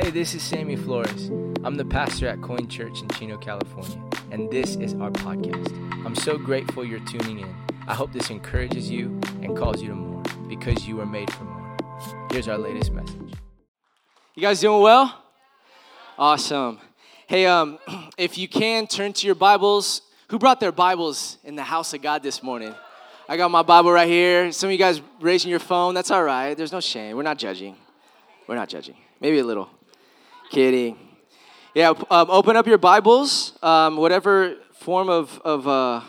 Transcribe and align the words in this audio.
Hey, 0.00 0.10
this 0.10 0.32
is 0.32 0.44
Sammy 0.44 0.76
Flores. 0.76 1.28
I'm 1.64 1.74
the 1.74 1.84
pastor 1.84 2.28
at 2.28 2.40
Coin 2.40 2.68
Church 2.68 3.02
in 3.02 3.08
Chino, 3.08 3.36
California, 3.36 4.00
and 4.30 4.48
this 4.48 4.76
is 4.76 4.94
our 4.94 5.10
podcast. 5.10 5.74
I'm 6.06 6.14
so 6.14 6.38
grateful 6.38 6.84
you're 6.84 7.04
tuning 7.04 7.40
in. 7.40 7.52
I 7.88 7.94
hope 7.94 8.12
this 8.12 8.30
encourages 8.30 8.88
you 8.88 9.20
and 9.42 9.56
calls 9.56 9.82
you 9.82 9.88
to 9.88 9.96
more 9.96 10.22
because 10.48 10.86
you 10.86 10.94
were 10.94 11.04
made 11.04 11.32
for 11.32 11.42
more. 11.42 11.76
Here's 12.30 12.46
our 12.46 12.56
latest 12.56 12.92
message. 12.92 13.34
You 14.36 14.42
guys 14.42 14.60
doing 14.60 14.80
well? 14.80 15.20
Awesome. 16.16 16.78
Hey, 17.26 17.46
um, 17.46 17.80
if 18.16 18.38
you 18.38 18.46
can 18.46 18.86
turn 18.86 19.12
to 19.14 19.26
your 19.26 19.34
Bibles. 19.34 20.02
Who 20.28 20.38
brought 20.38 20.60
their 20.60 20.70
Bibles 20.70 21.38
in 21.42 21.56
the 21.56 21.64
house 21.64 21.92
of 21.92 22.02
God 22.02 22.22
this 22.22 22.40
morning? 22.40 22.72
I 23.28 23.36
got 23.36 23.50
my 23.50 23.62
Bible 23.62 23.90
right 23.90 24.06
here. 24.06 24.52
Some 24.52 24.68
of 24.68 24.72
you 24.72 24.78
guys 24.78 25.00
raising 25.20 25.50
your 25.50 25.58
phone. 25.58 25.92
That's 25.92 26.12
all 26.12 26.22
right. 26.22 26.56
There's 26.56 26.70
no 26.70 26.80
shame. 26.80 27.16
We're 27.16 27.24
not 27.24 27.38
judging. 27.38 27.74
We're 28.46 28.54
not 28.54 28.68
judging. 28.68 28.94
Maybe 29.20 29.40
a 29.40 29.44
little. 29.44 29.68
Kidding. 30.50 30.96
Yeah, 31.74 31.92
um, 32.10 32.30
open 32.30 32.56
up 32.56 32.66
your 32.66 32.78
Bibles, 32.78 33.52
um, 33.62 33.98
whatever 33.98 34.54
form 34.72 35.10
of, 35.10 35.38
of 35.44 35.68
uh, 35.68 36.00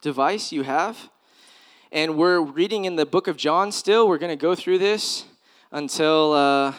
device 0.00 0.52
you 0.52 0.62
have. 0.62 1.10
And 1.90 2.16
we're 2.16 2.40
reading 2.40 2.84
in 2.84 2.94
the 2.94 3.04
book 3.04 3.26
of 3.26 3.36
John 3.36 3.72
still. 3.72 4.06
We're 4.06 4.18
going 4.18 4.30
to 4.30 4.40
go 4.40 4.54
through 4.54 4.78
this 4.78 5.24
until, 5.72 6.34
uh, 6.34 6.72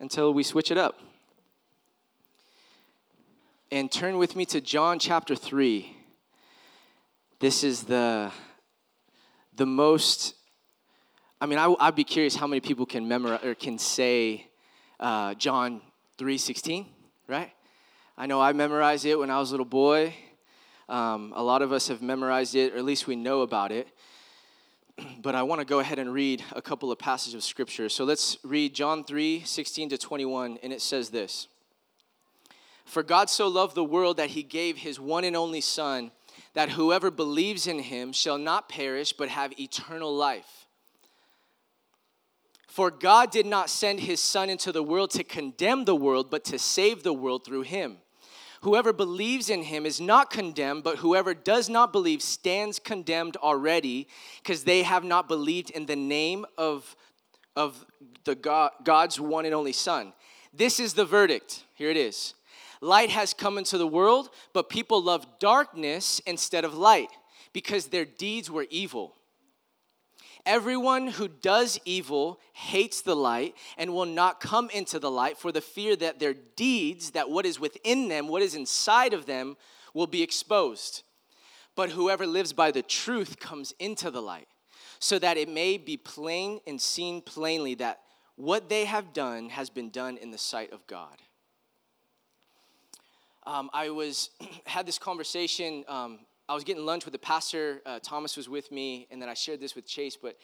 until 0.00 0.32
we 0.32 0.42
switch 0.42 0.70
it 0.70 0.78
up. 0.78 0.98
And 3.70 3.92
turn 3.92 4.16
with 4.16 4.34
me 4.34 4.46
to 4.46 4.62
John 4.62 4.98
chapter 4.98 5.36
3. 5.36 5.94
This 7.40 7.62
is 7.62 7.82
the, 7.82 8.32
the 9.54 9.66
most, 9.66 10.34
I 11.42 11.46
mean, 11.46 11.58
I, 11.58 11.68
would 11.68 11.94
be 11.94 12.04
curious 12.04 12.36
how 12.36 12.46
many 12.46 12.60
people 12.60 12.86
can 12.86 13.06
memorize 13.06 13.44
or 13.44 13.54
can 13.54 13.76
say 13.76 14.46
uh, 14.98 15.34
John 15.34 15.82
3.16, 16.18 16.84
right? 17.28 17.52
I 18.16 18.26
know 18.26 18.40
I 18.40 18.52
memorized 18.52 19.06
it 19.06 19.16
when 19.16 19.30
I 19.30 19.38
was 19.38 19.50
a 19.50 19.52
little 19.52 19.64
boy. 19.64 20.12
Um, 20.88 21.32
a 21.36 21.42
lot 21.44 21.62
of 21.62 21.72
us 21.72 21.86
have 21.86 22.02
memorized 22.02 22.56
it, 22.56 22.72
or 22.74 22.78
at 22.78 22.84
least 22.84 23.06
we 23.06 23.14
know 23.14 23.42
about 23.42 23.70
it. 23.70 23.88
But 25.22 25.36
I 25.36 25.44
want 25.44 25.60
to 25.60 25.64
go 25.64 25.78
ahead 25.78 26.00
and 26.00 26.12
read 26.12 26.42
a 26.50 26.60
couple 26.60 26.90
of 26.90 26.98
passages 26.98 27.34
of 27.34 27.44
scripture. 27.44 27.88
So 27.88 28.02
let's 28.02 28.36
read 28.42 28.74
John 28.74 29.04
3 29.04 29.44
16 29.44 29.90
to 29.90 29.98
21, 29.98 30.58
and 30.60 30.72
it 30.72 30.82
says 30.82 31.10
this 31.10 31.46
For 32.84 33.04
God 33.04 33.30
so 33.30 33.46
loved 33.46 33.76
the 33.76 33.84
world 33.84 34.16
that 34.16 34.30
he 34.30 34.42
gave 34.42 34.78
his 34.78 34.98
one 34.98 35.22
and 35.22 35.36
only 35.36 35.60
Son, 35.60 36.10
that 36.54 36.70
whoever 36.70 37.12
believes 37.12 37.68
in 37.68 37.78
him 37.78 38.12
shall 38.12 38.38
not 38.38 38.68
perish, 38.68 39.12
but 39.12 39.28
have 39.28 39.52
eternal 39.60 40.12
life. 40.12 40.66
For 42.78 42.92
God 42.92 43.32
did 43.32 43.44
not 43.44 43.70
send 43.70 43.98
his 43.98 44.20
Son 44.20 44.48
into 44.48 44.70
the 44.70 44.84
world 44.84 45.10
to 45.10 45.24
condemn 45.24 45.84
the 45.84 45.96
world, 45.96 46.30
but 46.30 46.44
to 46.44 46.60
save 46.60 47.02
the 47.02 47.12
world 47.12 47.44
through 47.44 47.62
him. 47.62 47.96
Whoever 48.60 48.92
believes 48.92 49.50
in 49.50 49.64
him 49.64 49.84
is 49.84 50.00
not 50.00 50.30
condemned, 50.30 50.84
but 50.84 50.98
whoever 50.98 51.34
does 51.34 51.68
not 51.68 51.90
believe 51.90 52.22
stands 52.22 52.78
condemned 52.78 53.36
already, 53.38 54.06
because 54.40 54.62
they 54.62 54.84
have 54.84 55.02
not 55.02 55.26
believed 55.26 55.70
in 55.70 55.86
the 55.86 55.96
name 55.96 56.46
of, 56.56 56.94
of 57.56 57.84
the 58.22 58.36
God, 58.36 58.70
God's 58.84 59.18
one 59.18 59.44
and 59.44 59.56
only 59.56 59.72
Son. 59.72 60.12
This 60.54 60.78
is 60.78 60.94
the 60.94 61.04
verdict. 61.04 61.64
Here 61.74 61.90
it 61.90 61.96
is. 61.96 62.34
Light 62.80 63.10
has 63.10 63.34
come 63.34 63.58
into 63.58 63.76
the 63.76 63.88
world, 63.88 64.30
but 64.52 64.70
people 64.70 65.02
love 65.02 65.26
darkness 65.40 66.20
instead 66.28 66.64
of 66.64 66.74
light, 66.74 67.10
because 67.52 67.88
their 67.88 68.04
deeds 68.04 68.48
were 68.48 68.68
evil. 68.70 69.16
Everyone 70.46 71.08
who 71.08 71.28
does 71.28 71.78
evil 71.84 72.40
hates 72.52 73.00
the 73.00 73.16
light 73.16 73.54
and 73.76 73.92
will 73.92 74.06
not 74.06 74.40
come 74.40 74.70
into 74.70 74.98
the 74.98 75.10
light 75.10 75.36
for 75.36 75.52
the 75.52 75.60
fear 75.60 75.96
that 75.96 76.18
their 76.18 76.34
deeds, 76.34 77.10
that 77.12 77.30
what 77.30 77.46
is 77.46 77.60
within 77.60 78.08
them, 78.08 78.28
what 78.28 78.42
is 78.42 78.54
inside 78.54 79.12
of 79.12 79.26
them, 79.26 79.56
will 79.94 80.06
be 80.06 80.22
exposed. 80.22 81.02
But 81.74 81.90
whoever 81.90 82.26
lives 82.26 82.52
by 82.52 82.70
the 82.70 82.82
truth 82.82 83.38
comes 83.38 83.72
into 83.78 84.10
the 84.10 84.22
light, 84.22 84.48
so 84.98 85.18
that 85.18 85.36
it 85.36 85.48
may 85.48 85.78
be 85.78 85.96
plain 85.96 86.60
and 86.66 86.80
seen 86.80 87.22
plainly 87.22 87.74
that 87.76 88.00
what 88.36 88.68
they 88.68 88.84
have 88.84 89.12
done 89.12 89.48
has 89.50 89.70
been 89.70 89.90
done 89.90 90.16
in 90.16 90.30
the 90.30 90.38
sight 90.38 90.72
of 90.72 90.86
God. 90.86 91.16
Um, 93.46 93.70
I 93.72 93.90
was 93.90 94.30
had 94.66 94.86
this 94.86 94.98
conversation 94.98 95.84
um, 95.88 96.20
I 96.50 96.54
was 96.54 96.64
getting 96.64 96.86
lunch 96.86 97.04
with 97.04 97.12
the 97.12 97.18
pastor. 97.18 97.82
Uh, 97.84 97.98
Thomas 98.02 98.34
was 98.34 98.48
with 98.48 98.72
me, 98.72 99.06
and 99.10 99.20
then 99.20 99.28
I 99.28 99.34
shared 99.34 99.60
this 99.60 99.74
with 99.74 99.86
Chase. 99.86 100.16
But 100.16 100.38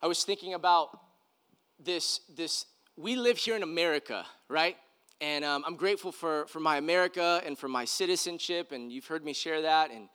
I 0.00 0.06
was 0.06 0.22
thinking 0.22 0.54
about 0.54 1.00
this. 1.82 2.20
This 2.36 2.66
we 2.96 3.16
live 3.16 3.36
here 3.36 3.56
in 3.56 3.64
America, 3.64 4.24
right? 4.48 4.76
And 5.20 5.44
um, 5.44 5.64
I'm 5.66 5.74
grateful 5.74 6.12
for 6.12 6.46
for 6.46 6.60
my 6.60 6.76
America 6.76 7.42
and 7.44 7.58
for 7.58 7.66
my 7.66 7.84
citizenship. 7.84 8.70
And 8.70 8.92
you've 8.92 9.06
heard 9.06 9.24
me 9.24 9.32
share 9.32 9.62
that 9.62 9.90
and 9.90 10.08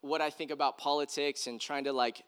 what 0.00 0.22
I 0.22 0.30
think 0.30 0.50
about 0.50 0.78
politics 0.78 1.46
and 1.46 1.60
trying 1.60 1.84
to 1.84 1.92
like 1.92 2.22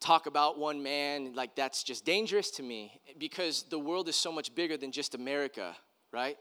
talk 0.00 0.26
about 0.26 0.58
one 0.58 0.82
man. 0.82 1.32
Like 1.34 1.56
that's 1.56 1.82
just 1.82 2.04
dangerous 2.04 2.50
to 2.52 2.62
me 2.62 3.00
because 3.16 3.62
the 3.70 3.78
world 3.78 4.10
is 4.10 4.16
so 4.16 4.30
much 4.30 4.54
bigger 4.54 4.76
than 4.76 4.92
just 4.92 5.14
America, 5.14 5.74
right? 6.12 6.36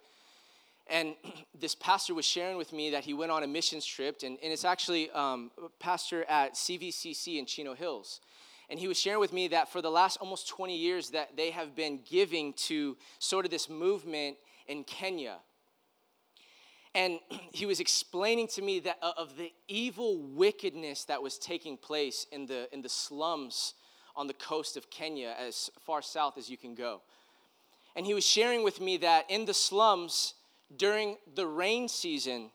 And 0.88 1.16
this 1.59 1.75
pastor 1.75 2.13
was 2.13 2.25
sharing 2.25 2.57
with 2.57 2.73
me 2.73 2.91
that 2.91 3.03
he 3.03 3.13
went 3.13 3.31
on 3.31 3.44
a 3.44 3.47
missions 3.47 3.85
trip, 3.85 4.21
and, 4.23 4.38
and 4.44 4.51
it's 4.51 4.66
actually 4.66 5.09
um, 5.11 5.51
a 5.63 5.69
pastor 5.79 6.25
at 6.25 6.55
CVCC 6.55 7.39
in 7.39 7.45
Chino 7.45 7.73
Hills. 7.73 8.21
And 8.69 8.79
he 8.79 8.88
was 8.88 8.99
sharing 8.99 9.19
with 9.19 9.33
me 9.33 9.49
that 9.49 9.72
for 9.72 9.81
the 9.81 9.91
last 9.91 10.17
almost 10.17 10.47
20 10.47 10.75
years 10.75 11.09
that 11.11 11.35
they 11.35 11.51
have 11.51 11.75
been 11.75 11.99
giving 12.09 12.53
to 12.53 12.97
sort 13.19 13.45
of 13.45 13.51
this 13.51 13.69
movement 13.69 14.38
in 14.67 14.83
Kenya. 14.83 15.38
And 16.95 17.19
he 17.51 17.66
was 17.66 17.79
explaining 17.79 18.47
to 18.49 18.61
me 18.61 18.79
that 18.81 18.97
uh, 19.01 19.11
of 19.17 19.38
the 19.38 19.51
evil 19.67 20.17
wickedness 20.17 21.05
that 21.05 21.22
was 21.22 21.38
taking 21.38 21.77
place 21.77 22.25
in 22.31 22.45
the, 22.45 22.73
in 22.73 22.81
the 22.81 22.89
slums 22.89 23.73
on 24.16 24.27
the 24.27 24.33
coast 24.33 24.77
of 24.77 24.89
Kenya, 24.89 25.35
as 25.39 25.72
far 25.85 26.01
south 26.01 26.38
as 26.38 26.49
you 26.49 26.57
can 26.57 26.75
go. 26.75 27.01
And 27.95 28.05
he 28.05 28.13
was 28.13 28.25
sharing 28.25 28.63
with 28.63 28.79
me 28.79 28.97
that 28.97 29.29
in 29.29 29.45
the 29.45 29.53
slums, 29.53 30.35
during 30.78 31.17
the 31.35 31.45
rain 31.45 31.88
season, 31.88 32.51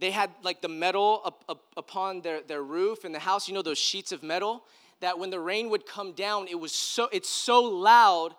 they 0.00 0.10
had 0.10 0.30
like 0.42 0.60
the 0.60 0.68
metal 0.68 1.22
up, 1.24 1.44
up, 1.48 1.62
upon 1.76 2.20
their, 2.20 2.42
their 2.42 2.62
roof 2.62 3.04
in 3.04 3.12
the 3.12 3.18
house, 3.18 3.48
you 3.48 3.54
know, 3.54 3.62
those 3.62 3.78
sheets 3.78 4.12
of 4.12 4.22
metal, 4.22 4.64
that 5.00 5.18
when 5.18 5.30
the 5.30 5.40
rain 5.40 5.70
would 5.70 5.86
come 5.86 6.12
down, 6.12 6.46
it 6.48 6.58
was 6.58 6.72
so, 6.72 7.08
it's 7.12 7.28
so 7.28 7.62
loud 7.62 8.34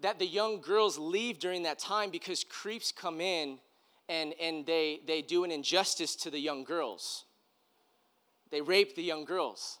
that 0.00 0.18
the 0.18 0.26
young 0.26 0.60
girls 0.60 0.98
leave 0.98 1.38
during 1.38 1.64
that 1.64 1.78
time 1.78 2.10
because 2.10 2.44
creeps 2.44 2.92
come 2.92 3.20
in 3.20 3.58
and, 4.08 4.34
and 4.40 4.64
they, 4.64 5.00
they 5.06 5.22
do 5.22 5.44
an 5.44 5.50
injustice 5.50 6.16
to 6.16 6.30
the 6.30 6.38
young 6.38 6.64
girls. 6.64 7.24
They 8.50 8.60
rape 8.60 8.94
the 8.94 9.02
young 9.02 9.24
girls. 9.24 9.78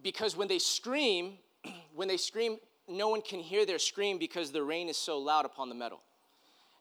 Because 0.00 0.36
when 0.36 0.48
they 0.48 0.58
scream, 0.58 1.38
when 1.94 2.06
they 2.06 2.16
scream, 2.16 2.58
no 2.88 3.08
one 3.08 3.22
can 3.22 3.40
hear 3.40 3.66
their 3.66 3.78
scream 3.78 4.18
because 4.18 4.52
the 4.52 4.62
rain 4.62 4.88
is 4.88 4.96
so 4.96 5.18
loud 5.18 5.44
upon 5.44 5.68
the 5.68 5.74
metal. 5.74 6.00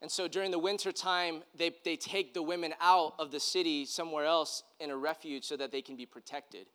And 0.01 0.11
so 0.11 0.27
during 0.27 0.51
the 0.51 0.59
winter 0.59 0.91
time, 0.91 1.43
they, 1.55 1.71
they 1.83 1.95
take 1.95 2.33
the 2.33 2.41
women 2.41 2.73
out 2.79 3.15
of 3.17 3.31
the 3.31 3.39
city 3.39 3.85
somewhere 3.85 4.25
else 4.25 4.63
in 4.79 4.91
a 4.91 4.97
refuge 4.97 5.43
so 5.43 5.57
that 5.57 5.71
they 5.71 5.81
can 5.81 5.95
be 5.95 6.05
protected. 6.05 6.67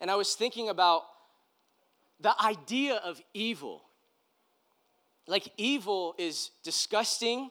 And 0.00 0.10
I 0.10 0.16
was 0.16 0.34
thinking 0.34 0.68
about 0.68 1.02
the 2.20 2.34
idea 2.42 2.96
of 2.96 3.20
evil. 3.32 3.82
Like, 5.26 5.52
evil 5.56 6.14
is 6.18 6.50
disgusting, 6.64 7.50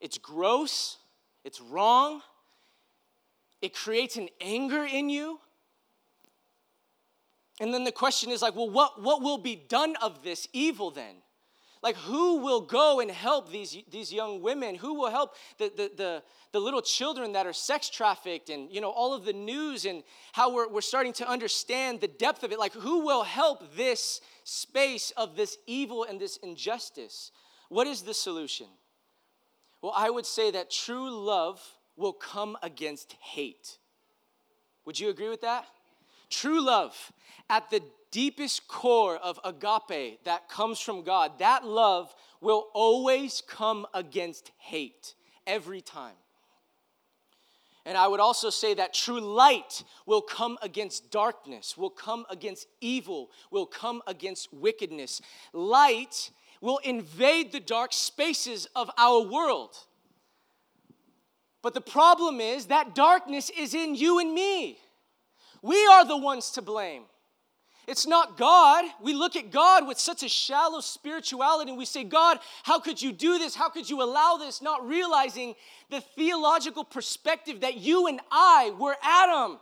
it's 0.00 0.18
gross, 0.18 0.98
it's 1.44 1.60
wrong, 1.60 2.20
it 3.62 3.74
creates 3.74 4.16
an 4.16 4.28
anger 4.40 4.84
in 4.84 5.08
you. 5.08 5.40
And 7.58 7.72
then 7.72 7.84
the 7.84 7.92
question 7.92 8.30
is 8.30 8.42
like, 8.42 8.54
well, 8.54 8.68
what, 8.68 9.02
what 9.02 9.22
will 9.22 9.38
be 9.38 9.56
done 9.56 9.96
of 10.02 10.22
this 10.22 10.46
evil 10.52 10.90
then? 10.90 11.14
Like, 11.82 11.96
who 11.96 12.38
will 12.38 12.62
go 12.62 13.00
and 13.00 13.10
help 13.10 13.50
these, 13.50 13.76
these 13.90 14.12
young 14.12 14.40
women? 14.40 14.74
Who 14.74 14.94
will 14.94 15.10
help 15.10 15.34
the, 15.58 15.70
the, 15.76 15.90
the, 15.96 16.22
the, 16.52 16.60
little 16.60 16.80
children 16.80 17.32
that 17.32 17.46
are 17.46 17.52
sex 17.52 17.90
trafficked 17.90 18.48
and, 18.48 18.70
you 18.72 18.80
know, 18.80 18.90
all 18.90 19.12
of 19.12 19.24
the 19.24 19.32
news 19.32 19.84
and 19.84 20.02
how 20.32 20.52
we're, 20.52 20.68
we're 20.68 20.80
starting 20.80 21.12
to 21.14 21.28
understand 21.28 22.00
the 22.00 22.08
depth 22.08 22.42
of 22.42 22.52
it? 22.52 22.58
Like, 22.58 22.72
who 22.72 23.04
will 23.04 23.22
help 23.22 23.76
this 23.76 24.20
space 24.44 25.12
of 25.16 25.36
this 25.36 25.58
evil 25.66 26.04
and 26.04 26.18
this 26.18 26.38
injustice? 26.38 27.30
What 27.68 27.86
is 27.86 28.02
the 28.02 28.14
solution? 28.14 28.66
Well, 29.82 29.92
I 29.94 30.10
would 30.10 30.26
say 30.26 30.50
that 30.52 30.70
true 30.70 31.10
love 31.10 31.62
will 31.96 32.12
come 32.12 32.56
against 32.62 33.16
hate. 33.20 33.78
Would 34.86 34.98
you 34.98 35.10
agree 35.10 35.28
with 35.28 35.42
that? 35.42 35.66
True 36.30 36.64
love 36.64 37.12
at 37.50 37.70
the 37.70 37.82
deepest 38.10 38.68
core 38.68 39.16
of 39.16 39.38
agape 39.44 40.24
that 40.24 40.48
comes 40.48 40.80
from 40.80 41.02
God, 41.02 41.38
that 41.38 41.64
love 41.64 42.14
will 42.40 42.66
always 42.74 43.42
come 43.46 43.86
against 43.94 44.50
hate 44.58 45.14
every 45.46 45.80
time. 45.80 46.14
And 47.84 47.96
I 47.96 48.08
would 48.08 48.18
also 48.18 48.50
say 48.50 48.74
that 48.74 48.92
true 48.92 49.20
light 49.20 49.84
will 50.06 50.20
come 50.20 50.58
against 50.60 51.12
darkness, 51.12 51.76
will 51.76 51.90
come 51.90 52.26
against 52.28 52.66
evil, 52.80 53.30
will 53.52 53.66
come 53.66 54.02
against 54.08 54.52
wickedness. 54.52 55.22
Light 55.52 56.30
will 56.60 56.78
invade 56.78 57.52
the 57.52 57.60
dark 57.60 57.92
spaces 57.92 58.66
of 58.74 58.90
our 58.98 59.20
world. 59.20 59.76
But 61.62 61.74
the 61.74 61.80
problem 61.80 62.40
is 62.40 62.66
that 62.66 62.94
darkness 62.96 63.50
is 63.56 63.72
in 63.72 63.94
you 63.94 64.18
and 64.18 64.34
me. 64.34 64.78
We 65.62 65.86
are 65.86 66.04
the 66.04 66.16
ones 66.16 66.50
to 66.52 66.62
blame. 66.62 67.04
It's 67.86 68.06
not 68.06 68.36
God. 68.36 68.84
We 69.00 69.14
look 69.14 69.36
at 69.36 69.52
God 69.52 69.86
with 69.86 69.98
such 69.98 70.24
a 70.24 70.28
shallow 70.28 70.80
spirituality 70.80 71.70
and 71.70 71.78
we 71.78 71.84
say, 71.84 72.02
God, 72.02 72.38
how 72.64 72.80
could 72.80 73.00
you 73.00 73.12
do 73.12 73.38
this? 73.38 73.54
How 73.54 73.68
could 73.68 73.88
you 73.88 74.02
allow 74.02 74.36
this? 74.36 74.60
Not 74.60 74.86
realizing 74.86 75.54
the 75.90 76.00
theological 76.00 76.82
perspective 76.82 77.60
that 77.60 77.76
you 77.76 78.08
and 78.08 78.20
I 78.30 78.72
were 78.76 78.96
Adam 79.02 79.58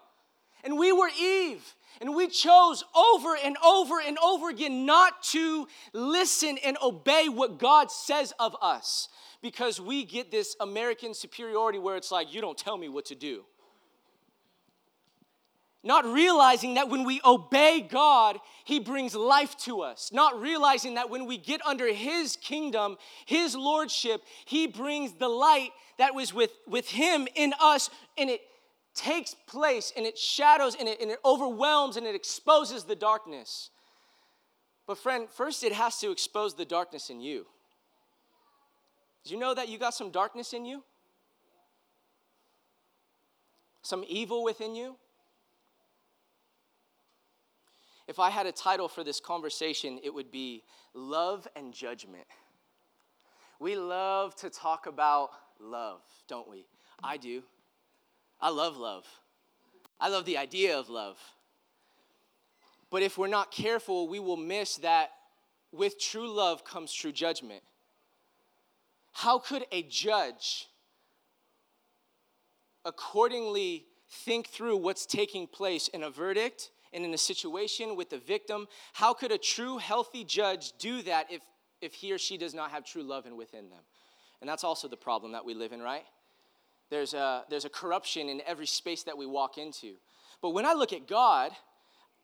and 0.65 0.79
we 0.79 0.91
were 0.91 1.11
Eve. 1.21 1.63
And 2.01 2.15
we 2.15 2.27
chose 2.27 2.83
over 2.95 3.37
and 3.37 3.57
over 3.65 4.01
and 4.05 4.19
over 4.19 4.49
again 4.49 4.85
not 4.85 5.23
to 5.25 5.69
listen 5.93 6.59
and 6.65 6.77
obey 6.83 7.29
what 7.29 7.59
God 7.59 7.91
says 7.91 8.33
of 8.41 8.57
us 8.61 9.09
because 9.43 9.81
we 9.81 10.05
get 10.05 10.31
this 10.31 10.57
American 10.59 11.15
superiority 11.15 11.79
where 11.79 11.97
it's 11.97 12.11
like, 12.11 12.35
you 12.35 12.41
don't 12.41 12.59
tell 12.59 12.77
me 12.77 12.89
what 12.89 13.05
to 13.07 13.15
do 13.15 13.45
not 15.85 16.05
realizing 16.07 16.75
that 16.75 16.89
when 16.89 17.05
we 17.05 17.21
obey 17.25 17.87
God, 17.89 18.39
He 18.65 18.81
brings 18.81 19.15
life 19.15 19.57
to 19.59 19.83
us, 19.83 20.11
not 20.13 20.41
realizing 20.41 20.95
that 20.95 21.11
when 21.11 21.27
we 21.27 21.37
get 21.37 21.65
under 21.67 21.93
His 21.93 22.37
kingdom, 22.37 22.97
His 23.27 23.55
lordship, 23.55 24.23
He 24.47 24.67
brings 24.67 25.13
the 25.13 25.29
light 25.29 25.71
that 25.99 26.15
was 26.15 26.33
with, 26.33 26.51
with 26.67 26.89
Him 26.89 27.29
in 27.37 27.53
us, 27.61 27.91
and 28.17 28.31
it 28.31 28.41
takes 28.95 29.35
place, 29.47 29.93
and 29.97 30.07
it 30.07 30.17
shadows, 30.17 30.75
and 30.79 30.89
it, 30.89 31.01
and 31.01 31.11
it 31.11 31.19
overwhelms, 31.25 31.97
and 31.97 32.07
it 32.07 32.15
exposes 32.15 32.85
the 32.85 32.97
darkness. 32.97 33.71
But, 34.87 34.99
friend, 34.99 35.29
first 35.29 35.65
it 35.65 35.73
has 35.73 35.99
to 36.01 36.11
expose 36.11 36.55
the 36.55 36.65
darkness 36.65 37.11
in 37.11 37.21
you. 37.21 37.47
Do 39.25 39.33
you 39.33 39.41
know 39.41 39.55
that 39.55 39.69
you 39.69 39.79
got 39.79 39.95
some 39.95 40.11
darkness 40.11 40.53
in 40.53 40.65
you? 40.65 40.83
Some 43.83 44.05
evil 44.09 44.45
within 44.45 44.75
you? 44.75 44.97
If 48.07 48.19
I 48.19 48.31
had 48.31 48.47
a 48.47 48.53
title 48.53 48.89
for 48.89 49.03
this 49.03 49.21
conversation, 49.21 49.99
it 50.03 50.13
would 50.13 50.31
be 50.31 50.63
Love 50.93 51.49
and 51.57 51.73
Judgment. 51.73 52.27
We 53.59 53.77
love 53.77 54.35
to 54.37 54.51
talk 54.51 54.87
about 54.87 55.31
love, 55.59 56.03
don't 56.29 56.49
we? 56.49 56.67
I 57.03 57.17
do. 57.17 57.43
I 58.41 58.51
love 58.51 58.77
love. 58.77 59.07
I 59.99 60.09
love 60.09 60.27
the 60.27 60.37
idea 60.37 60.79
of 60.79 60.91
love. 60.91 61.19
But 62.91 63.03
if 63.03 63.17
we're 63.17 63.27
not 63.27 63.51
careful, 63.51 64.07
we 64.07 64.21
will 64.21 64.37
miss 64.37 64.77
that 64.77 65.11
with 65.73 65.99
true 65.99 66.29
love 66.29 66.65
comes 66.65 66.93
true 66.93 67.13
judgment. 67.13 67.63
How 69.13 69.39
could 69.39 69.65
a 69.73 69.83
judge 69.83 70.69
accordingly 72.85 73.87
think 74.09 74.49
through 74.49 74.77
what's 74.77 75.07
taking 75.07 75.47
place 75.47 75.89
in 75.89 76.03
a 76.03 76.11
verdict 76.11 76.71
and 76.95 77.05
in 77.05 77.13
a 77.13 77.19
situation 77.19 77.97
with 77.97 78.11
the 78.11 78.19
victim. 78.19 78.67
How 78.93 79.13
could 79.13 79.33
a 79.33 79.39
true, 79.39 79.79
healthy 79.79 80.25
judge 80.25 80.73
do 80.79 81.03
that 81.03 81.31
if, 81.31 81.43
if 81.81 81.95
he 81.95 82.13
or 82.13 82.19
she 82.19 82.37
does 82.37 82.55
not 82.55 82.71
have 82.71 82.85
true 82.85 83.03
love 83.03 83.27
in 83.27 83.37
within 83.37 83.69
them? 83.69 83.83
And 84.41 84.49
that's 84.49 84.65
also 84.65 84.89
the 84.89 84.97
problem 84.97 85.33
that 85.33 85.45
we 85.45 85.55
live 85.55 85.73
in, 85.73 85.81
right? 85.81 86.05
There's 86.91 87.15
a, 87.15 87.45
there's 87.51 87.65
a 87.65 87.71
corruption 87.71 88.29
in 88.29 88.41
every 88.47 88.67
space 88.67 89.03
that 89.05 89.19
we 89.19 89.27
walk 89.27 89.59
into. 89.59 89.95
But 90.41 90.51
when 90.51 90.67
I 90.67 90.75
look 90.75 90.93
at 90.93 91.09
God, 91.09 91.53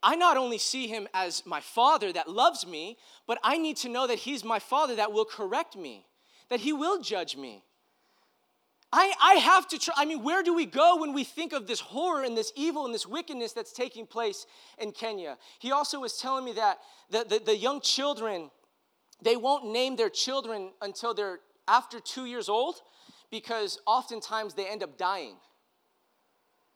I 0.03 0.17
not 0.17 0.37
only 0.37 0.59
see 0.59 0.87
him 0.87 1.09
as 1.13 1.45
my 1.45 1.61
father 1.61 2.13
that 2.13 2.29
loves 2.29 2.67
me, 2.67 2.97
but 3.27 3.39
I 3.43 3.59
need 3.59 3.77
to 3.79 3.89
know 3.89 4.07
that 4.07 4.19
he's 4.19 4.45
my 4.45 4.59
father 4.59 4.97
that 4.97 5.13
will 5.13 5.25
correct 5.25 5.77
me, 5.77 6.07
that 6.49 6.61
he 6.61 6.73
will 6.73 7.01
judge 7.01 7.37
me. 7.37 7.65
I, 8.93 9.13
I 9.23 9.35
have 9.35 9.69
to 9.69 9.79
try. 9.79 9.95
I 9.97 10.05
mean, 10.05 10.23
where 10.25 10.43
do 10.43 10.53
we 10.55 10.67
go 10.67 10.97
when 11.01 11.13
we 11.13 11.23
think 11.23 11.53
of 11.53 11.67
this 11.67 11.81
horror 11.81 12.25
and 12.25 12.37
this 12.37 12.53
evil 12.57 12.87
and 12.87 12.95
this 12.95 13.07
wickedness 13.07 13.53
that's 13.53 13.73
taking 13.73 14.07
place 14.07 14.47
in 14.79 14.91
Kenya? 14.91 15.39
He 15.61 15.71
also 15.71 16.01
was 16.01 16.19
telling 16.19 16.45
me 16.45 16.53
that 16.55 16.79
the, 17.09 17.25
the, 17.29 17.39
the 17.39 17.57
young 17.57 17.81
children, 17.81 18.51
they 19.23 19.37
won't 19.37 19.71
name 19.71 19.95
their 19.95 20.11
children 20.11 20.73
until 20.83 21.15
they're 21.15 21.39
after 21.69 22.01
two 22.01 22.25
years 22.25 22.49
old 22.49 22.81
because 23.31 23.79
oftentimes 23.87 24.55
they 24.55 24.67
end 24.67 24.83
up 24.83 24.99
dying 24.99 25.37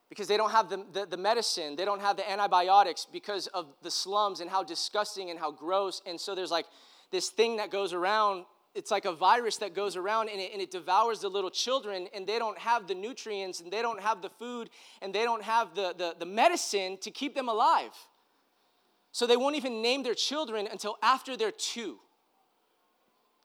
because 0.09 0.29
they 0.29 0.37
don't 0.37 0.53
have 0.53 0.71
the, 0.71 0.85
the, 0.93 1.07
the, 1.07 1.17
medicine, 1.17 1.75
they 1.75 1.85
don't 1.85 2.01
have 2.01 2.17
the 2.17 2.31
antibiotics 2.31 3.07
because 3.11 3.49
of 3.49 3.67
the 3.83 3.91
slums 3.91 4.39
and 4.39 4.49
how 4.49 4.63
disgusting 4.63 5.31
and 5.31 5.41
how 5.41 5.51
gross. 5.51 6.01
And 6.07 6.21
so 6.21 6.37
there's 6.37 6.53
like 6.53 6.67
this 7.11 7.31
thing 7.31 7.57
that 7.57 7.73
goes 7.73 7.93
around 7.93 8.45
it's 8.75 8.91
like 8.91 9.05
a 9.05 9.13
virus 9.13 9.59
that 9.59 9.75
goes 9.75 9.97
around 9.97 10.29
and 10.29 10.41
it, 10.41 10.51
and 10.53 10.61
it 10.61 10.71
devours 10.71 11.21
the 11.21 11.29
little 11.29 11.51
children 11.51 12.09
and 12.13 12.27
they 12.27 12.39
don't 12.39 12.59
have 12.59 12.89
the 12.89 12.95
nutrients 12.95 13.61
and 13.61 13.73
they 13.73 13.83
don't 13.83 14.01
have 14.01 14.21
the 14.21 14.31
food 14.31 14.69
and 15.01 15.15
they 15.15 15.23
don't 15.23 15.43
have 15.43 15.75
the, 15.75 15.95
the, 15.97 16.17
the 16.19 16.27
medicine 16.27 16.99
to 16.99 17.11
keep 17.11 17.35
them 17.35 17.49
alive. 17.49 17.93
So 19.13 19.27
they 19.27 19.37
won't 19.37 19.55
even 19.55 19.81
name 19.81 20.03
their 20.03 20.15
children 20.15 20.67
until 20.71 20.97
after 21.03 21.37
they're 21.37 21.53
two. 21.53 21.99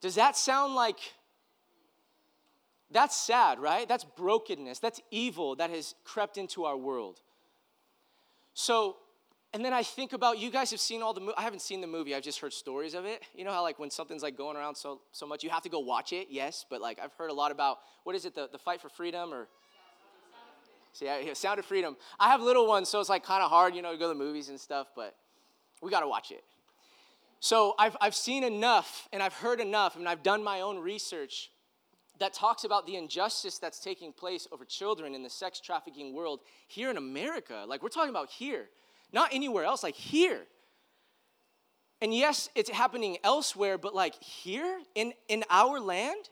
Does 0.02 0.16
that 0.16 0.36
sound 0.36 0.74
like 0.74 0.98
that's 2.92 3.16
sad 3.16 3.60
right? 3.60 3.88
That's 3.88 4.04
brokenness. 4.04 4.80
That's 4.80 5.00
evil 5.12 5.56
that 5.58 5.70
has 5.70 5.94
crept 6.04 6.38
into 6.38 6.66
our 6.66 6.76
world. 6.76 7.22
So 8.56 8.98
and 9.54 9.66
then 9.66 9.74
I 9.74 9.82
think 9.82 10.14
about 10.14 10.38
you 10.38 10.52
guys 10.52 10.70
have 10.72 10.80
seen 10.80 11.02
all 11.02 11.14
the. 11.14 11.34
I 11.36 11.42
haven't 11.42 11.62
seen 11.62 11.82
the 11.82 11.88
movie. 11.88 12.14
I've 12.14 12.24
just 12.24 12.40
heard 12.40 12.54
stories 12.54 12.94
of 12.94 13.06
it. 13.06 13.24
You 13.34 13.44
know 13.46 13.52
how 13.52 13.64
like 13.64 13.80
when 13.80 13.90
something's 13.90 14.22
like 14.22 14.38
going 14.38 14.56
around 14.56 14.76
so 14.76 15.02
so 15.12 15.26
much, 15.26 15.44
you 15.44 15.50
have 15.50 15.64
to 15.64 15.70
go 15.70 15.80
watch 15.80 16.14
it. 16.14 16.28
Yes, 16.30 16.66
but 16.70 16.82
like 16.82 17.00
I've 17.00 17.14
heard 17.14 17.32
a 17.32 17.34
lot 17.34 17.52
about 17.52 17.80
what 18.04 18.16
is 18.16 18.26
it 18.26 18.36
the 18.36 18.48
the 18.52 18.60
fight 18.60 18.82
for 18.82 18.90
freedom 18.90 19.34
or. 19.34 19.48
See, 20.92 21.06
yeah, 21.06 21.34
Sound 21.34 21.60
of 21.60 21.66
Freedom. 21.66 21.96
I 22.20 22.30
have 22.30 22.42
little 22.42 22.68
ones, 22.68 22.90
so 22.90 23.00
it's 23.00 23.10
like 23.10 23.24
kind 23.24 23.44
of 23.44 23.52
hard, 23.52 23.76
you 23.76 23.84
know, 23.84 23.92
to 23.92 23.98
go 23.98 24.06
to 24.06 24.18
the 24.18 24.24
movies 24.24 24.50
and 24.50 24.60
stuff. 24.60 24.88
But 24.96 25.16
we 25.84 25.92
got 25.92 26.00
to 26.00 26.08
watch 26.08 26.32
it. 26.32 26.44
So 27.40 27.76
I've 27.78 27.96
I've 28.02 28.16
seen 28.16 28.44
enough, 28.44 29.08
and 29.14 29.22
I've 29.22 29.34
heard 29.34 29.60
enough, 29.60 29.96
and 29.96 30.10
I've 30.10 30.24
done 30.24 30.44
my 30.44 30.62
own 30.62 30.80
research 30.80 31.52
that 32.20 32.34
talks 32.34 32.64
about 32.64 32.86
the 32.86 32.96
injustice 32.96 33.58
that's 33.58 33.80
taking 33.80 34.12
place 34.12 34.48
over 34.52 34.66
children 34.66 35.16
in 35.16 35.24
the 35.24 35.30
sex 35.30 35.60
trafficking 35.60 36.14
world 36.14 36.42
here 36.68 36.90
in 36.90 36.98
America. 36.98 37.66
Like 37.68 37.82
we're 37.82 37.90
talking 37.90 38.10
about 38.10 38.30
here. 38.30 38.70
Not 39.12 39.34
anywhere 39.34 39.64
else, 39.64 39.84
like 39.84 39.96
here. 39.96 40.42
And 42.02 42.14
yes, 42.14 42.50
it's 42.56 42.70
happening 42.70 43.18
elsewhere, 43.24 43.78
but 43.78 43.94
like 43.94 44.22
here 44.24 44.80
in, 44.96 45.14
in 45.28 45.44
our 45.50 45.80
land, 45.80 46.30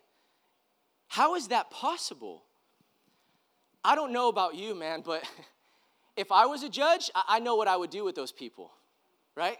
how 1.07 1.35
is 1.35 1.49
that 1.49 1.69
possible? 1.71 2.43
I 3.83 3.95
don't 3.95 4.13
know 4.13 4.29
about 4.29 4.55
you, 4.55 4.75
man, 4.75 5.01
but 5.03 5.23
if 6.17 6.31
I 6.31 6.45
was 6.45 6.63
a 6.63 6.69
judge, 6.69 7.09
I 7.15 7.39
know 7.39 7.55
what 7.55 7.67
I 7.67 7.75
would 7.75 7.89
do 7.89 8.03
with 8.03 8.15
those 8.15 8.31
people, 8.31 8.71
right? 9.35 9.57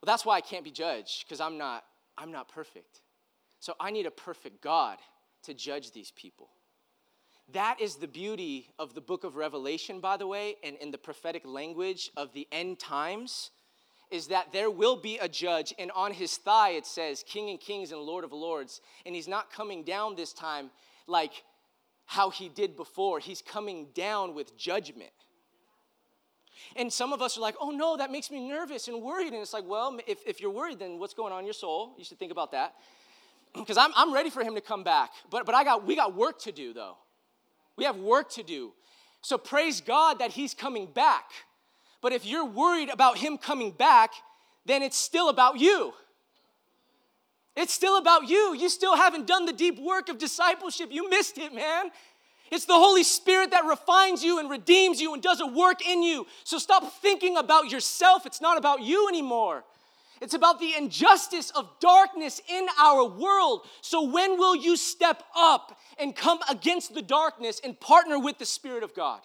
Well, 0.00 0.06
that's 0.06 0.24
why 0.24 0.36
I 0.36 0.40
can't 0.40 0.64
be 0.64 0.70
judged, 0.70 1.24
because 1.24 1.40
I'm 1.40 1.58
not, 1.58 1.84
I'm 2.18 2.32
not 2.32 2.48
perfect. 2.48 3.02
So 3.60 3.74
I 3.78 3.90
need 3.92 4.06
a 4.06 4.10
perfect 4.10 4.60
God 4.60 4.98
to 5.44 5.54
judge 5.54 5.92
these 5.92 6.10
people. 6.10 6.48
That 7.50 7.80
is 7.80 7.96
the 7.96 8.08
beauty 8.08 8.70
of 8.78 8.94
the 8.94 9.00
book 9.00 9.24
of 9.24 9.36
Revelation, 9.36 10.00
by 10.00 10.16
the 10.16 10.26
way, 10.26 10.56
and 10.62 10.76
in 10.76 10.90
the 10.90 10.98
prophetic 10.98 11.42
language 11.44 12.10
of 12.16 12.32
the 12.32 12.46
end 12.52 12.78
times, 12.78 13.50
is 14.10 14.28
that 14.28 14.52
there 14.52 14.70
will 14.70 14.96
be 14.96 15.18
a 15.18 15.28
judge, 15.28 15.74
and 15.78 15.90
on 15.92 16.12
his 16.12 16.36
thigh 16.36 16.70
it 16.70 16.86
says, 16.86 17.24
King 17.26 17.50
and 17.50 17.60
Kings 17.60 17.92
and 17.92 18.00
Lord 18.00 18.24
of 18.24 18.32
Lords. 18.32 18.80
And 19.04 19.14
he's 19.14 19.28
not 19.28 19.52
coming 19.52 19.84
down 19.84 20.16
this 20.16 20.32
time 20.32 20.70
like 21.06 21.42
how 22.06 22.30
he 22.30 22.48
did 22.48 22.76
before, 22.76 23.18
he's 23.18 23.42
coming 23.42 23.88
down 23.94 24.34
with 24.34 24.56
judgment. 24.56 25.12
And 26.76 26.92
some 26.92 27.12
of 27.12 27.22
us 27.22 27.36
are 27.36 27.40
like, 27.40 27.56
oh 27.60 27.70
no, 27.70 27.96
that 27.96 28.10
makes 28.10 28.30
me 28.30 28.46
nervous 28.48 28.88
and 28.88 29.02
worried. 29.02 29.32
And 29.32 29.36
it's 29.36 29.52
like, 29.52 29.64
well, 29.66 29.98
if, 30.06 30.18
if 30.26 30.40
you're 30.40 30.50
worried, 30.50 30.78
then 30.78 30.98
what's 30.98 31.14
going 31.14 31.32
on 31.32 31.40
in 31.40 31.44
your 31.44 31.54
soul? 31.54 31.94
You 31.98 32.04
should 32.04 32.18
think 32.18 32.32
about 32.32 32.52
that. 32.52 32.74
Because 33.54 33.76
I'm, 33.76 33.90
I'm 33.96 34.14
ready 34.14 34.30
for 34.30 34.42
him 34.42 34.54
to 34.54 34.62
come 34.62 34.82
back. 34.82 35.10
But, 35.30 35.44
but 35.44 35.54
I 35.54 35.62
got, 35.62 35.86
we 35.86 35.94
got 35.94 36.14
work 36.16 36.40
to 36.44 36.52
do, 36.52 36.72
though. 36.72 36.96
We 37.76 37.84
have 37.84 37.96
work 37.96 38.30
to 38.32 38.42
do. 38.42 38.72
So 39.22 39.38
praise 39.38 39.80
God 39.80 40.18
that 40.18 40.32
He's 40.32 40.54
coming 40.54 40.86
back. 40.86 41.30
But 42.00 42.12
if 42.12 42.26
you're 42.26 42.44
worried 42.44 42.88
about 42.88 43.18
Him 43.18 43.38
coming 43.38 43.70
back, 43.70 44.10
then 44.66 44.82
it's 44.82 44.96
still 44.96 45.28
about 45.28 45.58
you. 45.58 45.94
It's 47.56 47.72
still 47.72 47.98
about 47.98 48.28
you. 48.28 48.54
You 48.54 48.68
still 48.68 48.96
haven't 48.96 49.26
done 49.26 49.44
the 49.44 49.52
deep 49.52 49.78
work 49.78 50.08
of 50.08 50.18
discipleship. 50.18 50.88
You 50.90 51.08
missed 51.10 51.38
it, 51.38 51.54
man. 51.54 51.90
It's 52.50 52.64
the 52.66 52.74
Holy 52.74 53.02
Spirit 53.02 53.50
that 53.52 53.64
refines 53.64 54.22
you 54.22 54.38
and 54.38 54.50
redeems 54.50 55.00
you 55.00 55.14
and 55.14 55.22
does 55.22 55.40
a 55.40 55.46
work 55.46 55.86
in 55.86 56.02
you. 56.02 56.26
So 56.44 56.58
stop 56.58 56.92
thinking 57.00 57.36
about 57.36 57.70
yourself. 57.70 58.26
It's 58.26 58.40
not 58.40 58.58
about 58.58 58.82
you 58.82 59.08
anymore. 59.08 59.64
It's 60.22 60.34
about 60.34 60.60
the 60.60 60.72
injustice 60.76 61.50
of 61.50 61.68
darkness 61.80 62.40
in 62.48 62.68
our 62.80 63.04
world. 63.04 63.66
So, 63.80 64.08
when 64.08 64.38
will 64.38 64.54
you 64.54 64.76
step 64.76 65.24
up 65.34 65.76
and 65.98 66.14
come 66.14 66.38
against 66.48 66.94
the 66.94 67.02
darkness 67.02 67.60
and 67.62 67.78
partner 67.78 68.20
with 68.20 68.38
the 68.38 68.46
Spirit 68.46 68.84
of 68.84 68.94
God? 68.94 69.20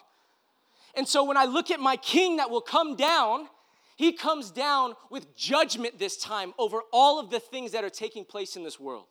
And 0.96 1.06
so, 1.06 1.22
when 1.22 1.36
I 1.36 1.44
look 1.44 1.70
at 1.70 1.78
my 1.78 1.96
king 1.96 2.38
that 2.38 2.50
will 2.50 2.60
come 2.60 2.96
down, 2.96 3.46
He 3.94 4.12
comes 4.12 4.50
down 4.50 4.94
with 5.08 5.36
judgment 5.36 6.00
this 6.00 6.16
time 6.16 6.52
over 6.58 6.80
all 6.92 7.20
of 7.20 7.30
the 7.30 7.38
things 7.38 7.70
that 7.72 7.84
are 7.84 7.90
taking 7.90 8.24
place 8.24 8.56
in 8.56 8.64
this 8.64 8.80
world. 8.80 9.06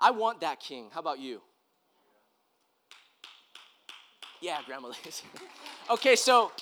I 0.00 0.12
want 0.12 0.42
that 0.42 0.60
king. 0.60 0.90
How 0.92 1.00
about 1.00 1.18
you? 1.18 1.42
Yeah, 4.40 4.58
Grandma 4.64 4.92
Liz. 5.04 5.22
okay, 5.90 6.14
so 6.14 6.52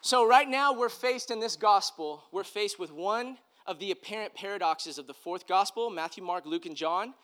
so 0.00 0.26
right 0.26 0.48
now 0.48 0.72
we're 0.72 0.88
faced 0.88 1.30
in 1.30 1.38
this 1.38 1.56
gospel, 1.56 2.24
we're 2.32 2.44
faced 2.44 2.78
with 2.78 2.90
one 2.90 3.36
of 3.66 3.78
the 3.78 3.90
apparent 3.90 4.34
paradoxes 4.34 4.98
of 4.98 5.06
the 5.06 5.14
fourth 5.14 5.46
gospel, 5.46 5.90
Matthew, 5.90 6.22
Mark, 6.22 6.46
Luke, 6.46 6.66
and 6.66 6.76
John. 6.76 7.14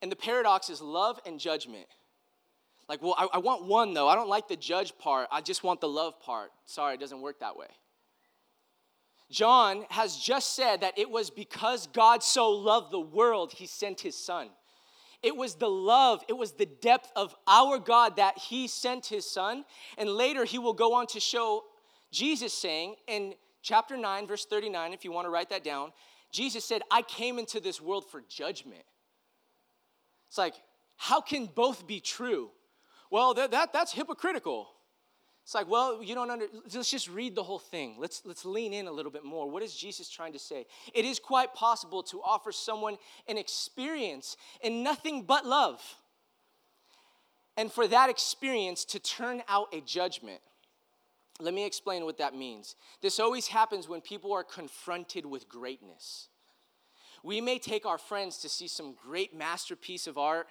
And 0.00 0.12
the 0.12 0.16
paradox 0.16 0.70
is 0.70 0.80
love 0.80 1.18
and 1.26 1.40
judgment. 1.40 1.86
Like, 2.88 3.02
well, 3.02 3.14
I, 3.18 3.28
I 3.34 3.38
want 3.38 3.64
one 3.64 3.92
though. 3.92 4.08
I 4.08 4.14
don't 4.14 4.28
like 4.28 4.48
the 4.48 4.56
judge 4.56 4.96
part. 4.98 5.28
I 5.30 5.40
just 5.40 5.62
want 5.62 5.80
the 5.80 5.88
love 5.88 6.20
part. 6.20 6.50
Sorry, 6.64 6.94
it 6.94 7.00
doesn't 7.00 7.20
work 7.20 7.40
that 7.40 7.56
way. 7.56 7.66
John 9.30 9.84
has 9.90 10.16
just 10.16 10.56
said 10.56 10.80
that 10.80 10.98
it 10.98 11.10
was 11.10 11.28
because 11.28 11.86
God 11.88 12.22
so 12.22 12.50
loved 12.50 12.90
the 12.90 13.00
world, 13.00 13.52
he 13.52 13.66
sent 13.66 14.00
his 14.00 14.16
son. 14.16 14.48
It 15.22 15.36
was 15.36 15.56
the 15.56 15.68
love, 15.68 16.22
it 16.28 16.32
was 16.32 16.52
the 16.52 16.66
depth 16.66 17.10
of 17.14 17.34
our 17.46 17.78
God 17.78 18.16
that 18.16 18.38
he 18.38 18.68
sent 18.68 19.06
his 19.06 19.30
son. 19.30 19.64
And 19.98 20.08
later 20.08 20.44
he 20.44 20.58
will 20.58 20.72
go 20.72 20.94
on 20.94 21.06
to 21.08 21.20
show 21.20 21.64
Jesus 22.10 22.54
saying 22.54 22.94
in 23.06 23.34
chapter 23.68 23.98
9, 23.98 24.26
verse 24.26 24.46
39, 24.46 24.94
if 24.94 25.04
you 25.04 25.12
want 25.12 25.26
to 25.26 25.30
write 25.30 25.50
that 25.50 25.62
down, 25.62 25.92
Jesus 26.32 26.64
said, 26.64 26.80
I 26.90 27.02
came 27.02 27.38
into 27.38 27.60
this 27.60 27.82
world 27.82 28.10
for 28.10 28.22
judgment. 28.26 28.82
It's 30.28 30.38
like, 30.38 30.54
how 30.96 31.20
can 31.20 31.46
both 31.46 31.86
be 31.86 32.00
true? 32.00 32.50
Well, 33.10 33.34
that, 33.34 33.50
that, 33.50 33.74
that's 33.74 33.92
hypocritical. 33.92 34.68
It's 35.44 35.54
like, 35.54 35.68
well, 35.68 36.02
you 36.02 36.14
don't 36.14 36.30
under, 36.30 36.46
let's 36.74 36.90
just 36.90 37.08
read 37.08 37.34
the 37.34 37.42
whole 37.42 37.58
thing. 37.58 37.96
Let's, 37.98 38.22
let's 38.24 38.46
lean 38.46 38.72
in 38.72 38.86
a 38.86 38.92
little 38.92 39.12
bit 39.12 39.24
more. 39.24 39.50
What 39.50 39.62
is 39.62 39.74
Jesus 39.74 40.08
trying 40.08 40.32
to 40.32 40.38
say? 40.38 40.66
It 40.94 41.04
is 41.04 41.18
quite 41.18 41.54
possible 41.54 42.02
to 42.04 42.22
offer 42.22 42.52
someone 42.52 42.96
an 43.28 43.36
experience 43.36 44.36
in 44.62 44.82
nothing 44.82 45.22
but 45.22 45.44
love. 45.44 45.82
And 47.56 47.70
for 47.70 47.86
that 47.88 48.08
experience 48.08 48.84
to 48.86 48.98
turn 48.98 49.42
out 49.46 49.68
a 49.74 49.80
judgment. 49.82 50.40
Let 51.40 51.54
me 51.54 51.64
explain 51.64 52.04
what 52.04 52.18
that 52.18 52.34
means. 52.34 52.74
This 53.00 53.20
always 53.20 53.46
happens 53.46 53.88
when 53.88 54.00
people 54.00 54.32
are 54.32 54.44
confronted 54.44 55.24
with 55.24 55.48
greatness. 55.48 56.28
We 57.22 57.40
may 57.40 57.58
take 57.58 57.86
our 57.86 57.98
friends 57.98 58.38
to 58.38 58.48
see 58.48 58.68
some 58.68 58.94
great 58.94 59.36
masterpiece 59.36 60.06
of 60.06 60.18
art 60.18 60.48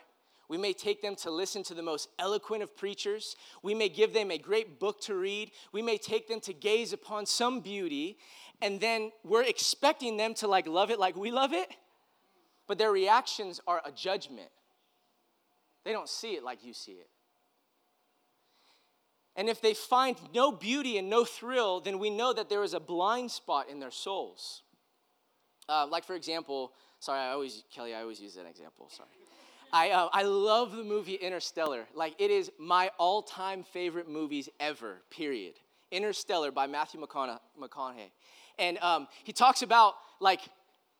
we 0.50 0.58
may 0.58 0.74
take 0.74 1.02
them 1.02 1.16
to 1.18 1.32
listen 1.32 1.64
to 1.64 1.74
the 1.74 1.82
most 1.82 2.10
eloquent 2.18 2.64
of 2.64 2.76
preachers. 2.76 3.36
We 3.64 3.74
may 3.74 3.90
give 3.90 4.14
them 4.14 4.32
a 4.32 4.38
great 4.38 4.80
book 4.80 5.02
to 5.02 5.16
read. 5.16 5.52
We 5.74 5.82
may 5.82 5.98
take 5.98 6.28
them 6.28 6.40
to 6.42 6.54
gaze 6.54 6.94
upon 6.94 7.26
some 7.26 7.60
beauty, 7.60 8.18
and 8.62 8.80
then 8.80 9.12
we're 9.24 9.44
expecting 9.44 10.16
them 10.16 10.34
to 10.36 10.48
like 10.48 10.68
love 10.68 10.90
it 10.90 11.00
like 11.00 11.18
we 11.18 11.32
love 11.32 11.54
it, 11.54 11.70
but 12.66 12.78
their 12.78 12.92
reactions 12.92 13.60
are 13.68 13.82
a 13.86 13.92
judgment. 13.92 14.50
They 15.84 15.92
don't 15.92 16.10
see 16.10 16.34
it 16.36 16.44
like 16.44 16.64
you 16.64 16.74
see 16.74 16.94
it. 16.94 17.10
And 19.38 19.48
if 19.48 19.62
they 19.62 19.76
find 19.76 20.18
no 20.34 20.52
beauty 20.52 20.98
and 20.98 21.10
no 21.10 21.24
thrill, 21.24 21.80
then 21.80 22.00
we 22.00 22.10
know 22.10 22.34
that 22.34 22.50
there 22.50 22.64
is 22.64 22.74
a 22.74 22.80
blind 22.80 23.32
spot 23.32 23.70
in 23.70 23.80
their 23.80 23.92
souls. 23.92 24.64
Uh, 25.70 25.86
like, 25.88 26.04
for 26.04 26.16
example, 26.16 26.74
sorry, 27.00 27.20
I 27.20 27.30
always, 27.30 27.64
Kelly, 27.72 27.94
I 27.94 28.02
always 28.02 28.20
use 28.20 28.34
that 28.34 28.48
example, 28.48 28.90
sorry. 28.90 29.10
I, 29.72 29.92
uh, 29.92 30.10
I 30.12 30.24
love 30.24 30.76
the 30.76 30.84
movie 30.84 31.16
Interstellar. 31.16 31.86
Like, 31.94 32.16
it 32.20 32.32
is 32.32 32.52
my 32.58 32.90
all 32.98 33.22
time 33.22 33.64
favorite 33.64 34.10
movies 34.10 34.50
ever, 34.60 35.02
period. 35.12 35.54
Interstellar 35.92 36.52
by 36.52 36.68
Matthew 36.68 37.00
McConaughey. 37.00 38.10
And 38.58 38.78
um, 38.80 39.08
he 39.24 39.34
talks 39.34 39.62
about, 39.62 39.96
like, 40.20 40.42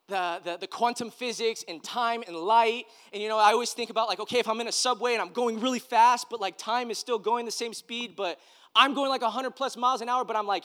the, 0.08 0.40
the, 0.44 0.58
the, 0.58 0.68
quantum 0.68 1.12
physics 1.12 1.66
and 1.68 1.84
time 1.84 2.24
and 2.28 2.36
light. 2.36 2.86
And 3.12 3.22
you 3.22 3.28
know, 3.28 3.38
I 3.38 3.52
always 3.52 3.74
think 3.74 3.90
about 3.90 4.08
like, 4.08 4.20
okay, 4.22 4.40
if 4.40 4.48
I'm 4.48 4.60
in 4.62 4.68
a 4.68 4.72
subway 4.72 5.14
and 5.14 5.22
I'm 5.22 5.34
going 5.34 5.60
really 5.60 5.80
fast, 5.80 6.28
but 6.30 6.40
like 6.40 6.58
time 6.58 6.90
is 6.92 6.98
still 6.98 7.20
going 7.20 7.46
the 7.46 7.52
same 7.52 7.74
speed, 7.74 8.16
but 8.16 8.40
I'm 8.76 8.94
going 8.94 9.10
like 9.10 9.22
100 9.22 9.52
plus 9.52 9.76
miles 9.76 10.02
an 10.02 10.10
hour, 10.10 10.24
but 10.24 10.36
I'm 10.36 10.48
like 10.48 10.64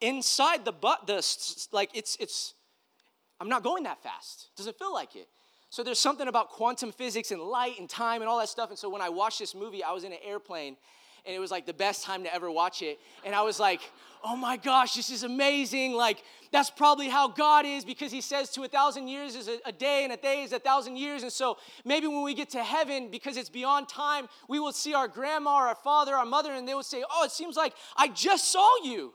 inside 0.00 0.64
the 0.64 0.72
butt, 0.72 1.06
the 1.06 1.24
like 1.72 1.90
it's 1.94 2.16
it's, 2.20 2.54
I'm 3.40 3.48
not 3.48 3.62
going 3.62 3.84
that 3.84 4.02
fast. 4.02 4.50
Does 4.56 4.66
it 4.66 4.78
feel 4.78 4.92
like 4.92 5.16
it. 5.16 5.28
So 5.70 5.82
there's 5.82 5.98
something 5.98 6.28
about 6.28 6.50
quantum 6.50 6.92
physics 6.92 7.30
and 7.30 7.40
light 7.40 7.80
and 7.80 7.88
time 7.88 8.20
and 8.20 8.28
all 8.28 8.38
that 8.40 8.50
stuff. 8.50 8.68
And 8.68 8.78
so 8.78 8.90
when 8.90 9.00
I 9.00 9.08
watched 9.08 9.38
this 9.38 9.54
movie, 9.54 9.82
I 9.82 9.92
was 9.92 10.04
in 10.04 10.12
an 10.12 10.18
airplane 10.22 10.76
and 11.24 11.34
it 11.34 11.38
was 11.38 11.50
like 11.50 11.64
the 11.64 11.72
best 11.72 12.04
time 12.04 12.24
to 12.24 12.34
ever 12.34 12.50
watch 12.50 12.82
it. 12.82 12.98
And 13.24 13.34
I 13.34 13.42
was 13.42 13.58
like, 13.58 13.80
oh 14.24 14.36
my 14.36 14.56
gosh, 14.56 14.94
this 14.94 15.10
is 15.10 15.22
amazing. 15.22 15.92
Like, 15.92 16.22
that's 16.52 16.70
probably 16.70 17.08
how 17.08 17.28
God 17.28 17.64
is 17.64 17.84
because 17.84 18.12
He 18.12 18.20
says 18.20 18.50
to 18.50 18.62
a 18.62 18.68
thousand 18.68 19.08
years 19.08 19.34
is 19.34 19.48
a, 19.48 19.58
a, 19.64 19.72
day 19.72 20.04
and 20.04 20.12
a 20.12 20.16
day 20.16 20.42
is 20.42 20.52
a 20.52 20.58
thousand 20.58 20.96
years. 20.96 21.22
And 21.22 21.32
so 21.32 21.56
maybe 21.84 22.06
when 22.06 22.22
we 22.22 22.34
get 22.34 22.50
to 22.50 22.62
heaven, 22.62 23.10
because 23.10 23.36
it's 23.36 23.48
beyond 23.48 23.88
time, 23.88 24.28
we 24.48 24.60
will 24.60 24.72
see 24.72 24.94
our 24.94 25.08
grandma, 25.08 25.56
or 25.56 25.68
our 25.68 25.74
father, 25.74 26.14
our 26.14 26.26
mother, 26.26 26.52
and 26.52 26.68
they 26.68 26.74
will 26.74 26.82
say, 26.82 27.02
oh, 27.10 27.24
it 27.24 27.30
seems 27.30 27.56
like 27.56 27.74
I 27.96 28.08
just 28.08 28.52
saw 28.52 28.68
you 28.84 29.12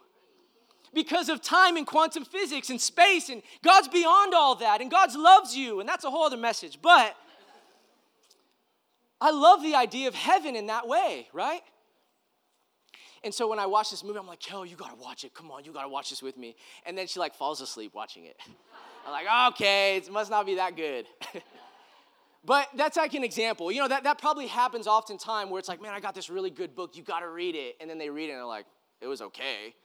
because 0.94 1.30
of 1.30 1.42
time 1.42 1.78
and 1.78 1.86
quantum 1.86 2.26
physics 2.26 2.70
and 2.70 2.82
space, 2.82 3.30
and 3.30 3.44
God's 3.64 3.88
beyond 3.88 4.34
all 4.34 4.56
that, 4.56 4.82
and 4.82 4.90
God 4.90 5.14
loves 5.16 5.56
you, 5.56 5.80
and 5.80 5.88
that's 5.88 6.06
a 6.06 6.10
whole 6.10 6.24
other 6.24 6.38
message. 6.38 6.80
But 6.82 7.16
I 9.22 9.32
love 9.32 9.62
the 9.62 9.76
idea 9.76 10.08
of 10.08 10.16
heaven 10.16 10.56
in 10.56 10.68
that 10.68 10.88
way, 10.88 11.28
right? 11.34 11.62
And 13.28 13.34
so 13.34 13.46
when 13.46 13.60
I 13.60 13.66
watch 13.66 13.92
this 13.92 14.06
movie, 14.06 14.18
I'm 14.18 14.26
like, 14.26 14.40
Kel, 14.40 14.66
you 14.66 14.78
gotta 14.78 14.96
watch 14.96 15.26
it. 15.26 15.34
Come 15.34 15.52
on, 15.52 15.66
you 15.66 15.74
gotta 15.74 15.90
watch 15.90 16.12
this 16.12 16.24
with 16.24 16.38
me. 16.38 16.56
And 16.86 16.98
then 16.98 17.08
she 17.08 17.20
like 17.20 17.36
falls 17.36 17.60
asleep 17.60 17.94
watching 17.94 18.24
it. 18.24 18.38
I'm 19.06 19.12
like, 19.12 19.54
okay, 19.54 19.98
it 19.98 20.10
must 20.10 20.32
not 20.32 20.46
be 20.46 20.56
that 20.56 20.78
good. 20.78 21.08
but 22.46 22.70
that's 22.78 22.96
like 22.96 23.14
an 23.16 23.26
example. 23.26 23.70
You 23.70 23.82
know, 23.82 23.90
that, 23.90 24.06
that 24.06 24.18
probably 24.18 24.48
happens 24.48 24.88
oftentimes 24.88 25.52
where 25.52 25.60
it's 25.60 25.68
like, 25.68 25.82
man, 25.82 25.94
I 25.94 26.00
got 26.00 26.16
this 26.16 26.30
really 26.30 26.50
good 26.50 26.74
book, 26.74 26.96
you 26.96 27.04
gotta 27.04 27.28
read 27.28 27.56
it. 27.56 27.76
And 27.82 27.90
then 27.90 27.98
they 27.98 28.10
read 28.10 28.30
it 28.30 28.32
and 28.32 28.40
they're 28.40 28.46
like, 28.46 28.66
it 29.02 29.08
was 29.08 29.22
okay 29.22 29.76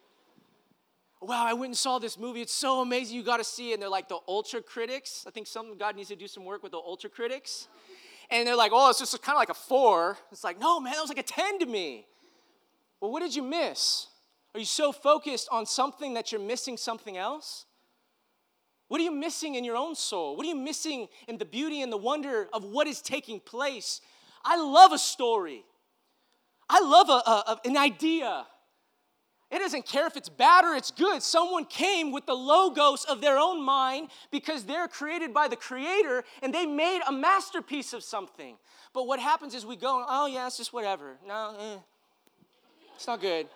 wow, 1.21 1.47
I 1.47 1.53
went 1.53 1.71
and 1.71 1.77
saw 1.77 1.99
this 1.99 2.19
movie. 2.19 2.43
It's 2.43 2.53
so 2.53 2.81
amazing. 2.81 3.17
You 3.17 3.23
got 3.23 3.37
to 3.37 3.45
see 3.45 3.71
it. 3.71 3.75
And 3.75 3.83
they're 3.83 3.89
like 3.89 4.09
the 4.09 4.19
ultra 4.27 4.61
critics. 4.61 5.25
I 5.27 5.31
think 5.31 5.47
some 5.47 5.79
God 5.79 5.95
needs 5.97 6.09
to 6.09 6.17
do 6.17 6.27
some 6.27 6.45
work 6.45 6.63
with 6.63 6.73
the 6.73 6.79
ultra 6.79 7.09
critics. 7.09 7.69
And 8.29 8.47
they're 8.47 8.57
like, 8.57 8.73
oh, 8.75 8.91
it's 8.91 8.99
just 8.99 9.21
kind 9.23 9.37
of 9.37 9.39
like 9.39 9.51
a 9.51 9.55
four. 9.55 10.19
It's 10.31 10.43
like, 10.43 10.59
no, 10.59 10.81
man, 10.81 10.93
that 10.95 11.01
was 11.01 11.11
like 11.11 11.19
a 11.19 11.23
10 11.23 11.61
to 11.61 11.67
me. 11.67 12.07
Well, 13.03 13.11
what 13.11 13.21
did 13.21 13.35
you 13.35 13.43
miss? 13.43 14.07
Are 14.55 14.61
you 14.61 14.65
so 14.65 14.93
focused 14.93 15.49
on 15.51 15.67
something 15.67 16.15
that 16.15 16.31
you're 16.31 16.41
missing 16.41 16.77
something 16.77 17.17
else? 17.17 17.67
What 18.87 19.01
are 19.01 19.05
you 19.05 19.11
missing 19.11 19.57
in 19.57 19.65
your 19.65 19.77
own 19.77 19.97
soul? 19.97 20.37
What 20.37 20.47
are 20.47 20.49
you 20.49 20.55
missing 20.55 21.09
in 21.27 21.37
the 21.37 21.45
beauty 21.45 21.83
and 21.83 21.93
the 21.93 21.97
wonder 21.97 22.49
of 22.53 22.63
what 22.63 22.87
is 22.87 23.03
taking 23.03 23.41
place? 23.41 24.01
I 24.45 24.57
love 24.57 24.93
a 24.93 24.99
story. 24.99 25.65
I 26.69 26.81
love 26.81 27.09
a, 27.09 27.51
a, 27.51 27.61
an 27.65 27.77
idea. 27.77 28.47
It 29.51 29.59
doesn't 29.59 29.85
care 29.85 30.07
if 30.07 30.17
it's 30.17 30.29
bad 30.29 30.65
or 30.65 30.77
it's 30.77 30.93
good. 30.93 31.25
Someone 31.25 31.65
came 31.65 32.13
with 32.13 32.27
the 32.27 32.35
logos 32.35 33.05
of 33.05 33.21
their 33.21 33.37
own 33.37 33.65
mind 33.65 34.11
because 34.31 34.63
they're 34.63 34.87
created 34.87 35.35
by 35.35 35.49
the 35.49 35.57
Creator 35.57 36.23
and 36.41 36.55
they 36.55 36.67
made 36.67 37.01
a 37.09 37.13
masterpiece 37.13 37.93
of 37.95 38.05
something. 38.05 38.57
But 38.95 39.09
what 39.09 39.19
happens 39.19 39.57
is 39.57 39.67
we 39.67 39.75
go, 39.75 40.05
oh, 40.09 40.27
yeah, 40.27 40.47
it's 40.47 40.57
just 40.57 40.73
whatever. 40.73 41.17
No, 41.27 41.57
eh, 41.59 41.79
it's 42.95 43.07
not 43.07 43.21
good. 43.21 43.47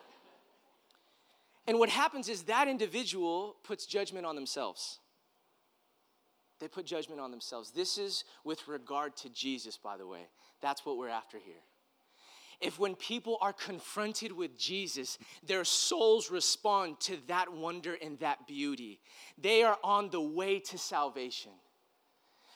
And 1.69 1.79
what 1.79 1.89
happens 1.89 2.29
is 2.29 2.43
that 2.45 2.69
individual 2.69 3.57
puts 3.65 3.87
judgment 3.87 4.25
on 4.25 4.37
themselves. 4.37 5.01
They 6.61 6.69
put 6.69 6.87
judgment 6.87 7.21
on 7.21 7.31
themselves. 7.31 7.71
This 7.71 7.99
is 7.99 8.25
with 8.45 8.67
regard 8.69 9.17
to 9.19 9.29
Jesus, 9.29 9.77
by 9.77 9.97
the 9.97 10.07
way. 10.07 10.27
That's 10.63 10.87
what 10.87 10.97
we're 10.97 11.09
after 11.09 11.39
here 11.39 11.63
if 12.61 12.79
when 12.79 12.95
people 12.95 13.39
are 13.41 13.53
confronted 13.53 14.33
with 14.33 14.59
Jesus, 14.59 15.19
their 15.47 15.65
souls 15.65 16.31
respond 16.31 16.99
to 17.01 17.19
that 17.29 17.53
wonder 17.53 17.97
and 18.01 18.19
that 18.21 18.47
beauty, 18.47 19.01
they 19.39 19.63
are 19.63 19.79
on 19.85 20.11
the 20.11 20.21
way 20.21 20.59
to 20.61 20.79
salvation. 20.79 21.53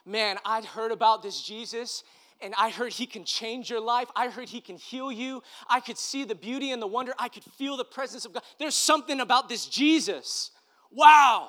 Man, 0.06 0.38
I'd 0.44 0.64
heard 0.64 0.92
about 0.92 1.22
this 1.22 1.42
Jesus 1.42 2.02
and 2.42 2.54
I 2.56 2.70
heard 2.70 2.92
he 2.92 3.06
can 3.06 3.24
change 3.24 3.70
your 3.70 3.80
life. 3.80 4.08
I 4.16 4.28
heard 4.28 4.48
he 4.48 4.60
can 4.60 4.76
heal 4.76 5.10
you. 5.12 5.42
I 5.68 5.80
could 5.80 5.98
see 5.98 6.24
the 6.24 6.34
beauty 6.34 6.70
and 6.72 6.80
the 6.80 6.86
wonder. 6.86 7.12
I 7.18 7.28
could 7.28 7.44
feel 7.44 7.76
the 7.76 7.84
presence 7.84 8.24
of 8.24 8.32
God. 8.32 8.42
There's 8.58 8.74
something 8.74 9.20
about 9.20 9.48
this 9.48 9.66
Jesus. 9.66 10.50
Wow, 10.90 11.48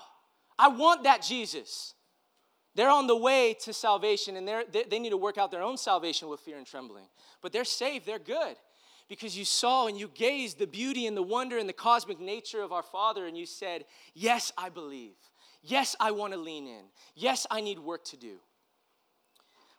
I 0.57 0.67
want 0.67 1.03
that 1.03 1.21
Jesus. 1.21 1.93
They're 2.75 2.89
on 2.89 3.07
the 3.07 3.17
way 3.17 3.55
to 3.61 3.73
salvation 3.73 4.37
and 4.37 4.47
they 4.47 4.83
they 4.89 4.99
need 4.99 5.09
to 5.09 5.17
work 5.17 5.37
out 5.37 5.51
their 5.51 5.63
own 5.63 5.77
salvation 5.77 6.29
with 6.29 6.39
fear 6.39 6.57
and 6.57 6.65
trembling. 6.65 7.05
But 7.41 7.51
they're 7.51 7.65
saved, 7.65 8.05
they're 8.05 8.19
good. 8.19 8.55
Because 9.09 9.37
you 9.37 9.43
saw 9.43 9.87
and 9.87 9.99
you 9.99 10.09
gazed 10.13 10.57
the 10.57 10.67
beauty 10.67 11.05
and 11.05 11.17
the 11.17 11.21
wonder 11.21 11.57
and 11.57 11.67
the 11.67 11.73
cosmic 11.73 12.21
nature 12.21 12.61
of 12.61 12.71
our 12.71 12.81
Father, 12.81 13.27
and 13.27 13.37
you 13.37 13.45
said, 13.45 13.83
Yes, 14.13 14.53
I 14.57 14.69
believe. 14.69 15.15
Yes, 15.61 15.95
I 15.99 16.11
want 16.11 16.31
to 16.33 16.39
lean 16.39 16.65
in. 16.65 16.85
Yes, 17.13 17.45
I 17.51 17.61
need 17.61 17.77
work 17.77 18.05
to 18.05 18.17
do. 18.17 18.37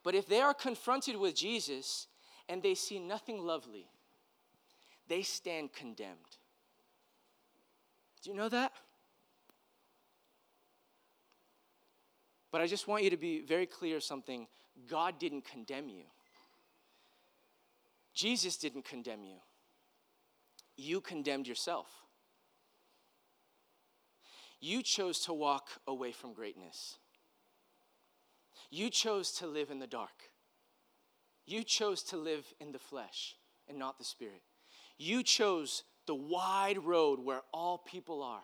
But 0.02 0.14
if 0.14 0.26
they 0.26 0.40
are 0.40 0.54
confronted 0.54 1.16
with 1.16 1.34
Jesus 1.34 2.08
and 2.48 2.62
they 2.62 2.74
see 2.74 2.98
nothing 2.98 3.44
lovely, 3.44 3.86
they 5.08 5.22
stand 5.22 5.72
condemned. 5.72 6.38
Do 8.22 8.30
you 8.30 8.36
know 8.36 8.48
that? 8.48 8.72
But 12.50 12.60
I 12.60 12.66
just 12.66 12.86
want 12.86 13.02
you 13.02 13.10
to 13.10 13.16
be 13.16 13.40
very 13.40 13.66
clear 13.66 13.98
something. 14.00 14.46
God 14.88 15.18
didn't 15.18 15.44
condemn 15.44 15.88
you. 15.88 16.04
Jesus 18.14 18.56
didn't 18.56 18.84
condemn 18.84 19.24
you. 19.24 19.36
You 20.76 21.00
condemned 21.00 21.48
yourself. 21.48 21.86
You 24.60 24.82
chose 24.82 25.20
to 25.20 25.32
walk 25.32 25.68
away 25.88 26.12
from 26.12 26.34
greatness. 26.34 26.98
You 28.72 28.88
chose 28.88 29.32
to 29.32 29.46
live 29.46 29.70
in 29.70 29.80
the 29.80 29.86
dark. 29.86 30.30
You 31.44 31.62
chose 31.62 32.02
to 32.04 32.16
live 32.16 32.46
in 32.58 32.72
the 32.72 32.78
flesh 32.78 33.36
and 33.68 33.78
not 33.78 33.98
the 33.98 34.04
spirit. 34.04 34.40
You 34.96 35.22
chose 35.22 35.82
the 36.06 36.14
wide 36.14 36.78
road 36.82 37.20
where 37.20 37.42
all 37.52 37.76
people 37.76 38.22
are 38.22 38.42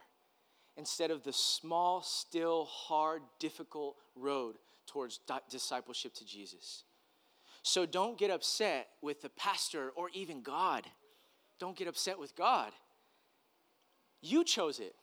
instead 0.77 1.11
of 1.11 1.25
the 1.25 1.33
small, 1.33 2.03
still, 2.03 2.67
hard, 2.67 3.23
difficult 3.41 3.97
road 4.15 4.57
towards 4.87 5.19
discipleship 5.51 6.13
to 6.17 6.27
Jesus. 6.27 6.85
So 7.63 7.87
don't 7.87 8.19
get 8.19 8.31
upset 8.31 8.89
with 9.01 9.23
the 9.23 9.31
pastor 9.31 9.93
or 9.97 10.11
even 10.13 10.43
God. 10.43 10.85
Don't 11.59 11.75
get 11.75 11.89
upset 11.89 12.19
with 12.19 12.37
God. 12.37 12.73
You 14.21 14.45
chose 14.45 14.79
it. 14.79 14.95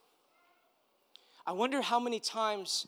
I 1.47 1.53
wonder 1.53 1.81
how 1.81 1.99
many 1.99 2.19
times, 2.19 2.85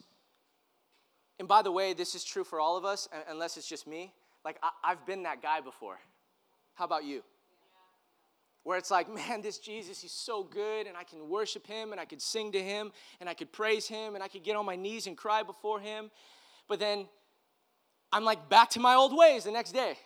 and 1.39 1.47
by 1.47 1.61
the 1.61 1.71
way, 1.71 1.93
this 1.93 2.15
is 2.15 2.23
true 2.23 2.43
for 2.43 2.59
all 2.59 2.77
of 2.77 2.85
us, 2.85 3.07
unless 3.29 3.57
it's 3.57 3.67
just 3.67 3.87
me. 3.87 4.13
Like, 4.43 4.57
I, 4.63 4.89
have 4.89 5.05
been 5.05 5.23
that 5.23 5.41
guy 5.41 5.61
before. 5.61 5.99
How 6.75 6.85
about 6.85 7.03
you? 7.03 7.23
where 8.67 8.77
it's 8.77 8.91
like, 8.91 9.07
man, 9.13 9.41
this 9.41 9.59
Jesus, 9.59 10.01
he's 10.01 10.11
so 10.11 10.43
good, 10.43 10.87
and 10.87 10.97
I 10.97 11.05
can 11.05 11.29
worship 11.29 11.65
him, 11.65 11.93
and 11.93 12.01
I 12.01 12.05
could 12.05 12.21
sing 12.21 12.51
to 12.51 12.61
him, 12.61 12.91
and 13.21 13.29
I 13.29 13.33
could 13.33 13.53
praise 13.53 13.87
him, 13.87 14.13
and 14.13 14.21
I 14.21 14.27
could 14.27 14.43
get 14.43 14.57
on 14.57 14.65
my 14.65 14.75
knees 14.75 15.07
and 15.07 15.15
cry 15.15 15.41
before 15.41 15.79
him. 15.79 16.11
But 16.67 16.79
then 16.79 17.07
I'm 18.11 18.25
like 18.25 18.49
back 18.49 18.71
to 18.71 18.81
my 18.81 18.95
old 18.95 19.15
ways 19.15 19.45
the 19.45 19.51
next 19.51 19.71
day. 19.71 19.97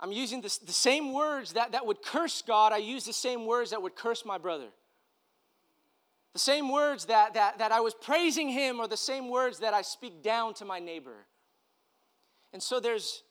I'm 0.00 0.10
using 0.10 0.40
the, 0.40 0.58
the 0.64 0.72
same 0.72 1.12
words 1.12 1.52
that, 1.52 1.72
that 1.72 1.84
would 1.84 2.02
curse 2.02 2.42
God, 2.42 2.72
I 2.72 2.78
use 2.78 3.04
the 3.04 3.12
same 3.12 3.44
words 3.44 3.70
that 3.70 3.82
would 3.82 3.94
curse 3.94 4.24
my 4.24 4.38
brother. 4.38 4.68
The 6.34 6.40
same 6.40 6.70
words 6.70 7.06
that, 7.06 7.34
that, 7.34 7.58
that 7.58 7.72
I 7.72 7.80
was 7.80 7.94
praising 7.94 8.48
him 8.48 8.80
are 8.80 8.88
the 8.88 8.96
same 8.96 9.30
words 9.30 9.60
that 9.60 9.72
I 9.72 9.82
speak 9.82 10.22
down 10.22 10.52
to 10.54 10.64
my 10.64 10.80
neighbor. 10.80 11.26
And 12.52 12.62
so 12.62 12.80
there's, 12.80 13.22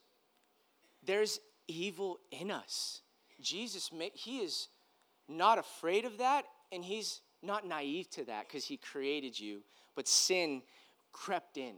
there's 1.05 1.39
evil 1.67 2.19
in 2.31 2.49
us. 2.49 3.01
Jesus, 3.41 3.91
he 4.13 4.39
is 4.39 4.69
not 5.27 5.59
afraid 5.59 6.05
of 6.05 6.17
that, 6.19 6.45
and 6.71 6.83
he's 6.83 7.19
not 7.41 7.67
naive 7.67 8.09
to 8.11 8.23
that 8.25 8.47
because 8.47 8.65
he 8.65 8.77
created 8.77 9.37
you, 9.37 9.63
but 9.95 10.07
sin 10.07 10.61
crept 11.11 11.57
in. 11.57 11.75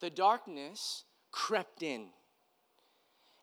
The 0.00 0.10
darkness 0.10 1.04
crept 1.30 1.82
in. 1.82 2.06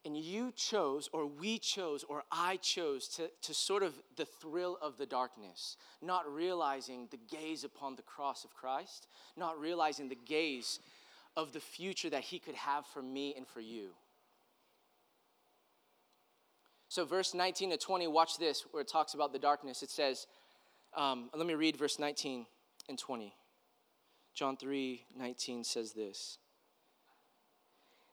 And 0.06 0.16
you 0.16 0.54
chose, 0.56 1.10
or 1.12 1.26
we 1.26 1.58
chose, 1.58 2.06
or 2.08 2.24
I 2.32 2.58
chose 2.58 3.08
to, 3.16 3.32
to 3.42 3.54
sort 3.56 3.82
of 3.82 3.96
the 4.16 4.26
thrill 4.26 4.78
of 4.80 5.00
the 5.00 5.08
darkness, 5.08 5.78
not 6.00 6.32
realizing 6.32 7.08
the 7.10 7.18
gaze 7.18 7.64
upon 7.64 7.96
the 7.96 8.04
cross 8.04 8.46
of 8.46 8.54
Christ, 8.54 9.08
not 9.36 9.60
realizing 9.60 10.08
the 10.08 10.16
gaze 10.16 10.80
of 11.36 11.54
the 11.54 11.60
future 11.60 12.12
that 12.12 12.22
He 12.22 12.38
could 12.38 12.54
have 12.54 12.86
for 12.86 13.02
me 13.02 13.34
and 13.36 13.48
for 13.48 13.62
you. 13.62 13.90
So, 16.88 17.04
verse 17.04 17.34
19 17.34 17.72
to 17.72 17.78
20, 17.78 18.08
watch 18.08 18.38
this, 18.38 18.64
where 18.72 18.82
it 18.82 18.88
talks 18.88 19.16
about 19.16 19.34
the 19.34 19.40
darkness. 19.40 19.82
It 19.82 19.90
says, 19.90 20.28
um, 20.96 21.30
let 21.36 21.48
me 21.48 21.56
read 21.56 21.78
verse 21.78 21.98
19 21.98 22.46
and 22.88 22.98
20. 22.98 23.34
John 24.36 24.56
3 24.56 25.04
19 25.18 25.64
says 25.64 25.94
this. 25.94 26.38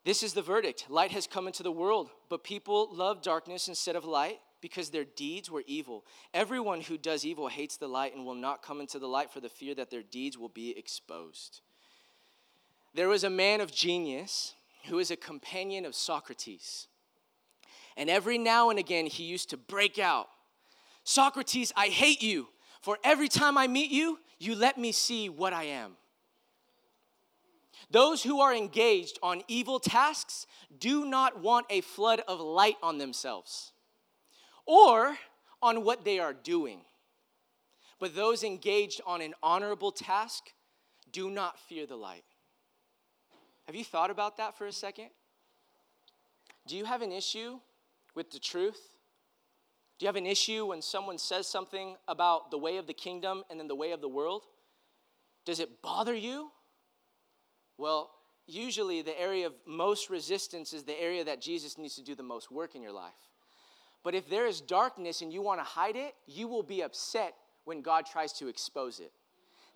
This 0.04 0.22
is 0.22 0.32
the 0.32 0.42
verdict 0.42 0.86
light 0.88 1.12
has 1.12 1.26
come 1.26 1.46
into 1.46 1.62
the 1.62 1.72
world, 1.72 2.10
but 2.28 2.44
people 2.44 2.88
love 2.92 3.22
darkness 3.22 3.68
instead 3.68 3.96
of 3.96 4.04
light 4.04 4.38
because 4.60 4.90
their 4.90 5.04
deeds 5.04 5.50
were 5.50 5.64
evil. 5.66 6.04
Everyone 6.32 6.80
who 6.80 6.96
does 6.96 7.24
evil 7.24 7.48
hates 7.48 7.76
the 7.76 7.88
light 7.88 8.14
and 8.14 8.24
will 8.24 8.34
not 8.34 8.62
come 8.62 8.80
into 8.80 8.98
the 8.98 9.08
light 9.08 9.30
for 9.30 9.40
the 9.40 9.48
fear 9.48 9.74
that 9.74 9.90
their 9.90 10.02
deeds 10.02 10.38
will 10.38 10.48
be 10.48 10.76
exposed. 10.76 11.60
There 12.94 13.08
was 13.08 13.24
a 13.24 13.30
man 13.30 13.60
of 13.60 13.72
genius 13.72 14.54
who 14.88 14.98
is 14.98 15.10
a 15.10 15.16
companion 15.16 15.84
of 15.84 15.94
Socrates. 15.94 16.88
And 17.96 18.10
every 18.10 18.38
now 18.38 18.70
and 18.70 18.78
again, 18.78 19.06
he 19.06 19.24
used 19.24 19.50
to 19.50 19.56
break 19.56 19.98
out 19.98 20.28
Socrates, 21.04 21.72
I 21.76 21.88
hate 21.88 22.22
you, 22.22 22.48
for 22.80 22.98
every 23.02 23.28
time 23.28 23.58
I 23.58 23.66
meet 23.66 23.90
you, 23.90 24.18
you 24.38 24.54
let 24.54 24.78
me 24.78 24.92
see 24.92 25.28
what 25.28 25.52
I 25.52 25.64
am. 25.64 25.96
Those 27.92 28.22
who 28.22 28.40
are 28.40 28.55
engaged 28.55 29.18
on 29.22 29.42
evil 29.48 29.78
tasks 29.78 30.46
do 30.78 31.05
not 31.05 31.40
want 31.40 31.66
a 31.68 31.83
flood 31.83 32.22
of 32.26 32.40
light 32.40 32.76
on 32.83 32.96
themselves 32.96 33.72
or 34.64 35.18
on 35.62 35.85
what 35.85 36.02
they 36.02 36.18
are 36.18 36.33
doing. 36.33 36.81
But 38.00 38.16
those 38.16 38.44
engaged 38.44 39.02
on 39.07 39.20
an 39.20 39.35
honorable 39.42 39.92
task 39.92 40.44
do 41.12 41.28
not 41.31 41.59
fear 41.61 41.85
the 41.87 41.96
light. 41.96 42.24
Have 43.66 43.76
you 43.76 43.85
thought 43.85 44.11
about 44.11 44.38
that 44.38 44.57
for 44.57 44.66
a 44.66 44.72
second? 44.72 45.11
Do 46.66 46.76
you 46.76 46.87
have 46.87 47.02
an 47.02 47.12
issue 47.12 47.61
with 48.14 48.31
the 48.31 48.38
truth? 48.38 48.81
Do 49.98 50.05
you 50.05 50.09
have 50.09 50.16
an 50.16 50.26
issue 50.26 50.64
when 50.64 50.81
someone 50.81 51.18
says 51.18 51.46
something 51.46 51.96
about 52.09 52.50
the 52.50 52.59
way 52.59 52.78
of 52.78 52.87
the 52.87 52.94
kingdom 52.94 53.44
and 53.50 53.61
then 53.61 53.68
the 53.68 53.74
way 53.74 53.92
of 53.92 54.00
the 54.00 54.09
world? 54.09 54.44
Does 55.44 55.61
it 55.61 55.83
bother 55.83 56.14
you? 56.14 56.50
Well, 57.78 58.11
usually 58.46 59.02
the 59.02 59.18
area 59.20 59.46
of 59.46 59.54
most 59.66 60.11
resistance 60.11 60.72
is 60.72 60.85
the 60.85 61.00
area 61.00 61.24
that 61.24 61.40
Jesus 61.40 61.78
needs 61.78 61.94
to 61.96 62.02
do 62.02 62.14
the 62.14 62.22
most 62.22 62.50
work 62.50 62.74
in 62.74 62.82
your 62.82 62.92
life. 62.92 63.12
But 64.04 64.14
if 64.14 64.28
there 64.28 64.46
is 64.46 64.61
darkness 64.61 65.22
and 65.22 65.32
you 65.32 65.42
want 65.42 65.61
to 65.61 65.64
hide 65.64 65.96
it, 65.96 66.14
you 66.26 66.48
will 66.48 66.62
be 66.62 66.82
upset 66.82 67.35
when 67.64 67.82
God 67.82 68.04
tries 68.06 68.32
to 68.35 68.48
expose 68.48 68.98
it. 68.98 69.12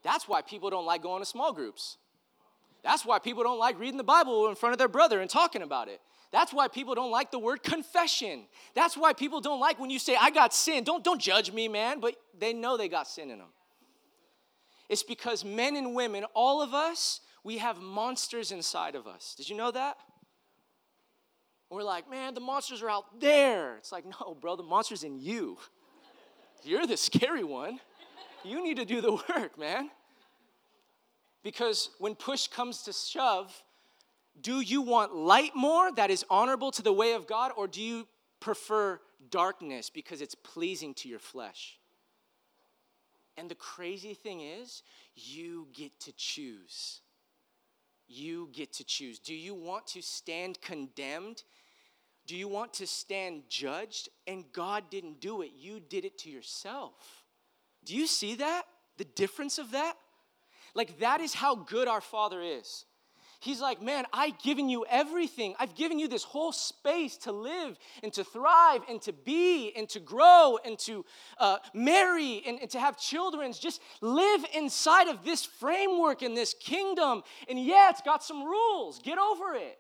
That's 0.02 0.28
why 0.28 0.42
people 0.42 0.70
don't 0.70 0.86
like 0.86 1.02
going 1.02 1.22
to 1.22 1.26
small 1.26 1.52
groups. 1.52 1.96
That's 2.82 3.04
why 3.04 3.18
people 3.18 3.42
don't 3.42 3.58
like 3.58 3.78
reading 3.78 3.96
the 3.96 4.04
Bible 4.04 4.48
in 4.48 4.54
front 4.54 4.72
of 4.72 4.78
their 4.78 4.88
brother 4.88 5.20
and 5.20 5.30
talking 5.30 5.62
about 5.62 5.88
it. 5.88 6.00
That's 6.32 6.52
why 6.52 6.68
people 6.68 6.94
don't 6.94 7.10
like 7.10 7.30
the 7.30 7.38
word 7.38 7.62
confession. 7.62 8.44
That's 8.74 8.96
why 8.96 9.12
people 9.12 9.40
don't 9.40 9.60
like 9.60 9.78
when 9.78 9.90
you 9.90 9.98
say, 9.98 10.16
I 10.20 10.30
got 10.30 10.52
sin. 10.52 10.84
Don't, 10.84 11.02
don't 11.02 11.20
judge 11.20 11.52
me, 11.52 11.68
man, 11.68 12.00
but 12.00 12.16
they 12.38 12.52
know 12.52 12.76
they 12.76 12.88
got 12.88 13.08
sin 13.08 13.30
in 13.30 13.38
them. 13.38 13.48
It's 14.88 15.02
because 15.02 15.44
men 15.44 15.76
and 15.76 15.94
women, 15.94 16.24
all 16.34 16.62
of 16.62 16.74
us, 16.74 17.20
we 17.46 17.58
have 17.58 17.80
monsters 17.80 18.50
inside 18.50 18.96
of 18.96 19.06
us. 19.06 19.36
Did 19.36 19.48
you 19.48 19.56
know 19.56 19.70
that? 19.70 19.96
We're 21.70 21.84
like, 21.84 22.10
man, 22.10 22.34
the 22.34 22.40
monsters 22.40 22.82
are 22.82 22.90
out 22.90 23.20
there. 23.20 23.76
It's 23.76 23.92
like, 23.92 24.04
no, 24.04 24.36
bro, 24.40 24.56
the 24.56 24.64
monster's 24.64 25.04
in 25.04 25.20
you. 25.20 25.56
You're 26.64 26.88
the 26.88 26.96
scary 26.96 27.44
one. 27.44 27.78
You 28.44 28.64
need 28.64 28.78
to 28.78 28.84
do 28.84 29.00
the 29.00 29.12
work, 29.12 29.56
man. 29.60 29.90
Because 31.44 31.90
when 32.00 32.16
push 32.16 32.48
comes 32.48 32.82
to 32.82 32.92
shove, 32.92 33.54
do 34.40 34.60
you 34.60 34.82
want 34.82 35.14
light 35.14 35.54
more 35.54 35.92
that 35.92 36.10
is 36.10 36.24
honorable 36.28 36.72
to 36.72 36.82
the 36.82 36.92
way 36.92 37.12
of 37.12 37.28
God, 37.28 37.52
or 37.56 37.68
do 37.68 37.80
you 37.80 38.08
prefer 38.40 39.00
darkness 39.30 39.88
because 39.88 40.20
it's 40.20 40.34
pleasing 40.34 40.94
to 40.94 41.08
your 41.08 41.20
flesh? 41.20 41.78
And 43.36 43.48
the 43.48 43.54
crazy 43.54 44.14
thing 44.14 44.40
is, 44.40 44.82
you 45.14 45.68
get 45.72 46.00
to 46.00 46.12
choose. 46.16 47.02
You 48.08 48.48
get 48.52 48.72
to 48.74 48.84
choose. 48.84 49.18
Do 49.18 49.34
you 49.34 49.54
want 49.54 49.86
to 49.88 50.02
stand 50.02 50.60
condemned? 50.60 51.42
Do 52.26 52.36
you 52.36 52.48
want 52.48 52.74
to 52.74 52.86
stand 52.86 53.42
judged? 53.48 54.08
And 54.26 54.44
God 54.52 54.84
didn't 54.90 55.20
do 55.20 55.42
it, 55.42 55.52
you 55.56 55.80
did 55.80 56.04
it 56.04 56.18
to 56.18 56.30
yourself. 56.30 57.24
Do 57.84 57.94
you 57.94 58.06
see 58.06 58.36
that? 58.36 58.64
The 58.96 59.04
difference 59.04 59.58
of 59.58 59.72
that? 59.72 59.94
Like, 60.74 60.98
that 60.98 61.20
is 61.20 61.34
how 61.34 61.54
good 61.54 61.88
our 61.88 62.00
Father 62.00 62.42
is. 62.42 62.84
He's 63.40 63.60
like, 63.60 63.82
man, 63.82 64.04
I've 64.12 64.38
given 64.42 64.68
you 64.68 64.84
everything. 64.88 65.54
I've 65.58 65.74
given 65.74 65.98
you 65.98 66.08
this 66.08 66.24
whole 66.24 66.52
space 66.52 67.16
to 67.18 67.32
live 67.32 67.78
and 68.02 68.12
to 68.14 68.24
thrive 68.24 68.82
and 68.88 69.00
to 69.02 69.12
be 69.12 69.72
and 69.76 69.88
to 69.90 70.00
grow 70.00 70.58
and 70.64 70.78
to 70.80 71.04
uh, 71.38 71.58
marry 71.74 72.42
and, 72.46 72.60
and 72.60 72.70
to 72.70 72.80
have 72.80 72.98
children. 72.98 73.52
Just 73.52 73.80
live 74.00 74.44
inside 74.54 75.08
of 75.08 75.24
this 75.24 75.44
framework 75.44 76.22
and 76.22 76.36
this 76.36 76.54
kingdom. 76.54 77.22
And 77.48 77.62
yeah, 77.62 77.90
it's 77.90 78.02
got 78.02 78.24
some 78.24 78.44
rules. 78.44 78.98
Get 79.00 79.18
over 79.18 79.54
it. 79.54 79.78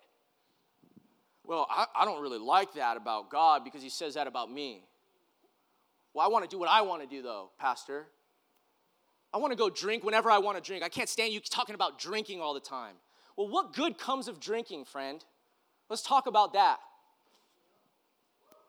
Well, 1.44 1.66
I, 1.70 1.86
I 1.94 2.04
don't 2.04 2.20
really 2.20 2.38
like 2.40 2.74
that 2.74 2.96
about 2.96 3.30
God 3.30 3.64
because 3.64 3.82
he 3.82 3.88
says 3.88 4.14
that 4.14 4.26
about 4.26 4.50
me. 4.50 4.82
Well, 6.12 6.24
I 6.24 6.28
want 6.28 6.44
to 6.44 6.50
do 6.50 6.58
what 6.58 6.68
I 6.68 6.82
want 6.82 7.02
to 7.02 7.08
do, 7.08 7.22
though, 7.22 7.50
Pastor. 7.58 8.06
I 9.32 9.38
want 9.38 9.52
to 9.52 9.56
go 9.56 9.68
drink 9.68 10.02
whenever 10.02 10.30
I 10.30 10.38
want 10.38 10.56
to 10.56 10.62
drink. 10.62 10.82
I 10.82 10.88
can't 10.88 11.08
stand 11.08 11.32
you 11.32 11.40
talking 11.40 11.74
about 11.74 11.98
drinking 11.98 12.40
all 12.40 12.54
the 12.54 12.60
time. 12.60 12.94
Well, 13.36 13.48
what 13.48 13.74
good 13.74 13.98
comes 13.98 14.28
of 14.28 14.40
drinking, 14.40 14.86
friend? 14.86 15.24
Let's 15.88 16.02
talk 16.02 16.26
about 16.26 16.54
that. 16.54 16.78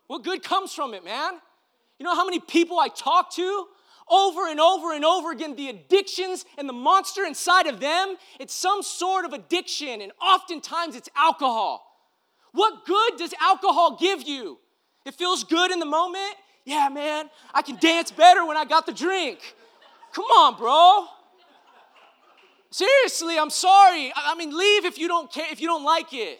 What 0.07 0.23
good 0.23 0.43
comes 0.43 0.73
from 0.73 0.93
it, 0.93 1.03
man? 1.03 1.33
You 1.99 2.05
know 2.05 2.15
how 2.15 2.25
many 2.25 2.39
people 2.39 2.79
I 2.79 2.89
talk 2.89 3.33
to 3.35 3.67
over 4.09 4.47
and 4.47 4.59
over 4.59 4.93
and 4.93 5.03
over 5.03 5.31
again 5.31 5.55
the 5.55 5.69
addictions 5.69 6.45
and 6.57 6.67
the 6.67 6.73
monster 6.73 7.25
inside 7.25 7.67
of 7.67 7.79
them, 7.79 8.15
it's 8.39 8.53
some 8.53 8.81
sort 8.81 9.25
of 9.25 9.33
addiction, 9.33 10.01
and 10.01 10.11
oftentimes 10.21 10.95
it's 10.95 11.09
alcohol. 11.15 11.83
What 12.53 12.85
good 12.85 13.17
does 13.17 13.33
alcohol 13.41 13.97
give 13.99 14.23
you? 14.23 14.59
It 15.05 15.15
feels 15.15 15.43
good 15.43 15.71
in 15.71 15.79
the 15.79 15.85
moment. 15.85 16.35
Yeah, 16.65 16.89
man, 16.89 17.29
I 17.53 17.61
can 17.61 17.77
dance 17.77 18.11
better 18.11 18.45
when 18.45 18.57
I 18.57 18.65
got 18.65 18.85
the 18.85 18.93
drink. 18.93 19.39
Come 20.13 20.25
on, 20.25 20.57
bro. 20.57 21.05
Seriously, 22.69 23.37
I'm 23.39 23.49
sorry. 23.49 24.11
I 24.15 24.35
mean, 24.35 24.55
leave 24.57 24.85
if 24.85 24.97
you 24.97 25.07
don't 25.07 25.31
care, 25.31 25.45
if 25.51 25.61
you 25.61 25.67
don't 25.67 25.83
like 25.83 26.13
it. 26.13 26.39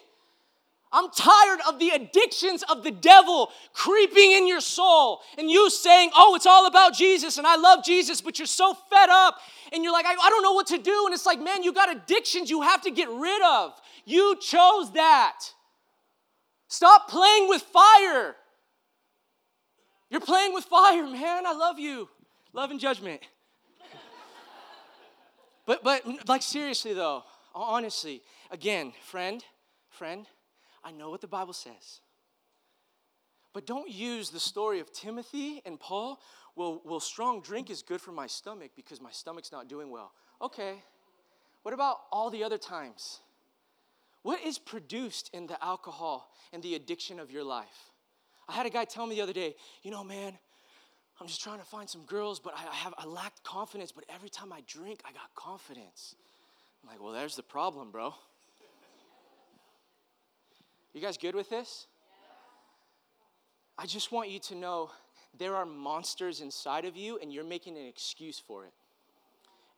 I'm 0.90 1.10
tired 1.10 1.60
of 1.68 1.78
the 1.78 1.90
addictions 1.90 2.64
of 2.70 2.82
the 2.82 2.90
devil 2.90 3.50
creeping 3.74 4.32
in 4.32 4.48
your 4.48 4.60
soul 4.60 5.20
and 5.36 5.50
you 5.50 5.68
saying, 5.68 6.10
Oh, 6.14 6.34
it's 6.34 6.46
all 6.46 6.66
about 6.66 6.94
Jesus 6.94 7.36
and 7.36 7.46
I 7.46 7.56
love 7.56 7.84
Jesus, 7.84 8.22
but 8.22 8.38
you're 8.38 8.46
so 8.46 8.74
fed 8.90 9.10
up 9.10 9.38
and 9.72 9.84
you're 9.84 9.92
like, 9.92 10.06
I, 10.06 10.12
I, 10.12 10.30
don't 10.30 10.42
know 10.42 10.52
what 10.52 10.68
to 10.68 10.78
do. 10.78 11.02
And 11.04 11.12
it's 11.12 11.26
like, 11.26 11.40
man, 11.40 11.62
you 11.62 11.74
got 11.74 11.94
addictions 11.94 12.48
you 12.48 12.62
have 12.62 12.82
to 12.82 12.90
get 12.90 13.08
rid 13.10 13.42
of. 13.42 13.78
You 14.06 14.36
chose 14.40 14.92
that. 14.92 15.38
Stop 16.68 17.08
playing 17.08 17.48
with 17.48 17.62
fire. 17.62 18.34
You're 20.10 20.22
playing 20.22 20.54
with 20.54 20.64
fire, 20.64 21.06
man. 21.06 21.46
I 21.46 21.52
love 21.52 21.78
you. 21.78 22.08
Love 22.54 22.70
and 22.70 22.80
judgment. 22.80 23.20
But 25.68 25.84
but 25.84 26.26
like 26.26 26.42
seriously 26.42 26.94
though, 26.94 27.22
honestly, 27.54 28.22
again, 28.50 28.92
friend, 29.04 29.44
friend, 29.90 30.26
I 30.82 30.92
know 30.92 31.10
what 31.10 31.20
the 31.20 31.28
Bible 31.28 31.52
says. 31.52 32.00
But 33.52 33.66
don't 33.66 33.90
use 33.90 34.30
the 34.30 34.40
story 34.40 34.80
of 34.80 34.92
Timothy 34.92 35.60
and 35.66 35.78
Paul. 35.78 36.20
Well, 36.56 36.80
well, 36.84 37.00
strong 37.00 37.42
drink 37.42 37.70
is 37.70 37.82
good 37.82 38.00
for 38.00 38.12
my 38.12 38.26
stomach 38.26 38.70
because 38.76 39.00
my 39.00 39.10
stomach's 39.10 39.52
not 39.52 39.68
doing 39.68 39.90
well. 39.90 40.12
Okay. 40.40 40.82
What 41.62 41.74
about 41.74 41.98
all 42.10 42.30
the 42.30 42.44
other 42.44 42.58
times? 42.58 43.20
What 44.22 44.40
is 44.42 44.58
produced 44.58 45.30
in 45.34 45.46
the 45.46 45.62
alcohol 45.62 46.30
and 46.52 46.62
the 46.62 46.76
addiction 46.76 47.20
of 47.20 47.30
your 47.30 47.44
life? 47.44 47.92
I 48.48 48.52
had 48.52 48.64
a 48.64 48.70
guy 48.70 48.84
tell 48.86 49.06
me 49.06 49.16
the 49.16 49.22
other 49.22 49.34
day, 49.34 49.54
you 49.82 49.90
know, 49.90 50.02
man, 50.02 50.38
I'm 51.20 51.26
just 51.26 51.42
trying 51.42 51.58
to 51.58 51.64
find 51.64 51.88
some 51.88 52.02
girls, 52.02 52.38
but 52.38 52.54
I 52.54 52.74
have 52.74 52.94
I 52.96 53.04
lacked 53.04 53.42
confidence, 53.42 53.90
but 53.90 54.04
every 54.08 54.28
time 54.28 54.52
I 54.52 54.62
drink, 54.66 55.00
I 55.04 55.12
got 55.12 55.34
confidence. 55.34 56.14
I'm 56.82 56.90
like, 56.90 57.02
well, 57.02 57.12
there's 57.12 57.34
the 57.34 57.42
problem, 57.42 57.90
bro. 57.90 58.14
You 60.94 61.00
guys 61.00 61.16
good 61.18 61.34
with 61.34 61.50
this? 61.50 61.86
I 63.76 63.86
just 63.86 64.10
want 64.10 64.30
you 64.30 64.38
to 64.40 64.54
know 64.54 64.90
there 65.38 65.54
are 65.54 65.66
monsters 65.66 66.40
inside 66.40 66.84
of 66.84 66.96
you, 66.96 67.18
and 67.20 67.32
you're 67.32 67.44
making 67.44 67.76
an 67.76 67.86
excuse 67.86 68.38
for 68.38 68.64
it. 68.64 68.72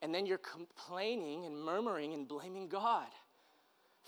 And 0.03 0.15
then 0.15 0.25
you're 0.25 0.39
complaining 0.39 1.45
and 1.45 1.57
murmuring 1.63 2.15
and 2.15 2.27
blaming 2.27 2.69
God. 2.69 3.09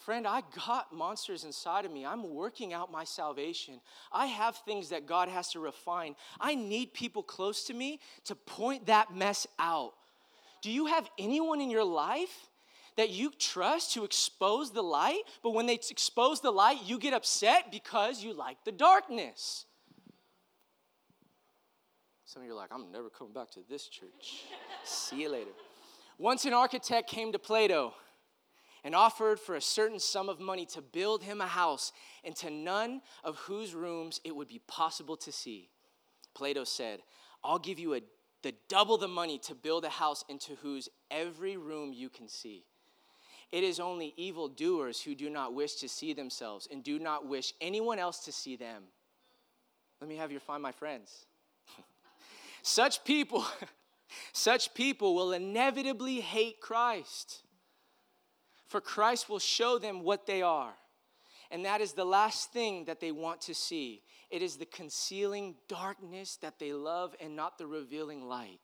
Friend, 0.05 0.27
I 0.27 0.43
got 0.67 0.93
monsters 0.93 1.45
inside 1.45 1.85
of 1.85 1.93
me. 1.93 2.05
I'm 2.05 2.35
working 2.35 2.73
out 2.73 2.91
my 2.91 3.05
salvation. 3.05 3.81
I 4.11 4.27
have 4.27 4.57
things 4.57 4.89
that 4.89 5.07
God 5.07 5.29
has 5.29 5.53
to 5.53 5.61
refine. 5.61 6.17
I 6.41 6.57
need 6.57 6.93
people 6.93 7.23
close 7.23 7.65
to 7.65 7.75
me 7.75 8.01
to 8.25 8.35
point 8.35 8.87
that 8.87 9.15
mess 9.15 9.47
out. 9.61 9.93
Do 10.61 10.73
you 10.73 10.87
have 10.87 11.09
anyone 11.19 11.61
in 11.61 11.71
your 11.71 11.85
life 11.85 12.49
that 12.97 13.11
you 13.11 13.31
trust 13.39 13.95
to 13.95 14.05
expose 14.05 14.73
the 14.73 14.83
light, 14.83 15.23
but 15.41 15.51
when 15.51 15.67
they 15.67 15.75
expose 15.75 16.41
the 16.41 16.51
light, 16.51 16.79
you 16.85 16.99
get 16.99 17.15
upset 17.15 17.71
because 17.71 18.25
you 18.25 18.33
like 18.33 18.57
the 18.65 18.73
darkness? 18.73 19.67
Some 22.25 22.43
of 22.43 22.47
you 22.47 22.55
are 22.55 22.57
like, 22.57 22.71
I'm 22.73 22.91
never 22.91 23.09
coming 23.09 23.33
back 23.35 23.51
to 23.53 23.61
this 23.69 23.87
church. 23.87 24.47
See 24.85 25.23
you 25.23 25.29
later. 25.29 25.51
Once 26.19 26.45
an 26.45 26.55
architect 26.55 27.09
came 27.09 27.31
to 27.33 27.39
Plato 27.39 27.95
and 28.85 28.95
offered 28.95 29.39
for 29.39 29.55
a 29.55 29.61
certain 29.61 29.99
sum 29.99 30.29
of 30.29 30.41
money 30.41 30.67
to 30.67 30.83
build 30.83 31.23
him 31.23 31.41
a 31.41 31.47
house 31.47 31.93
into 32.25 32.51
none 32.51 33.01
of 33.23 33.37
whose 33.39 33.75
rooms 33.75 34.21
it 34.25 34.35
would 34.35 34.49
be 34.49 34.61
possible 34.67 35.17
to 35.17 35.31
see. 35.31 35.71
Plato 36.35 36.65
said, 36.65 37.01
I'll 37.45 37.59
give 37.59 37.79
you 37.79 37.95
a, 37.95 38.01
the 38.43 38.55
double 38.69 38.99
the 38.99 39.09
money 39.09 39.39
to 39.41 39.55
build 39.55 39.85
a 39.85 39.91
house 39.91 40.25
into 40.29 40.55
whose 40.63 40.89
every 41.11 41.57
room 41.57 41.93
you 41.93 42.09
can 42.09 42.29
see. 42.29 42.65
It 43.53 43.63
is 43.63 43.79
only 43.79 44.15
evildoers 44.17 45.01
who 45.01 45.15
do 45.15 45.29
not 45.29 45.55
wish 45.55 45.75
to 45.77 45.89
see 45.89 46.15
themselves 46.15 46.67
and 46.71 46.83
do 46.83 46.99
not 46.99 47.27
wish 47.27 47.53
anyone 47.61 47.99
else 47.99 48.25
to 48.25 48.33
see 48.33 48.57
them. 48.57 48.85
Let 50.01 50.09
me 50.09 50.17
have 50.17 50.33
you 50.33 50.41
find 50.41 50.63
my 50.63 50.73
friends. 50.73 51.27
such 52.63 53.05
people, 53.05 53.45
such 54.33 54.75
people 54.75 55.15
will 55.15 55.33
inevitably 55.33 56.21
hate 56.21 56.61
Christ 56.61 57.43
for 58.73 58.81
Christ 58.81 59.29
will 59.29 59.39
show 59.39 59.79
them 59.79 60.03
what 60.03 60.27
they 60.27 60.41
are. 60.41 60.73
And 61.51 61.67
that 61.67 61.83
is 61.83 61.93
the 61.93 62.07
last 62.07 62.55
thing 62.55 62.87
that 62.87 63.01
they 63.01 63.13
want 63.13 63.43
to 63.43 63.55
see. 63.55 64.03
It 64.31 64.41
is 64.41 64.57
the 64.57 64.65
concealing 64.65 65.57
darkness 65.69 66.39
that 66.41 66.59
they 66.59 66.73
love 66.73 67.15
and 67.21 67.37
not 67.37 67.59
the 67.59 67.67
revealing 67.67 68.27
light. 68.27 68.61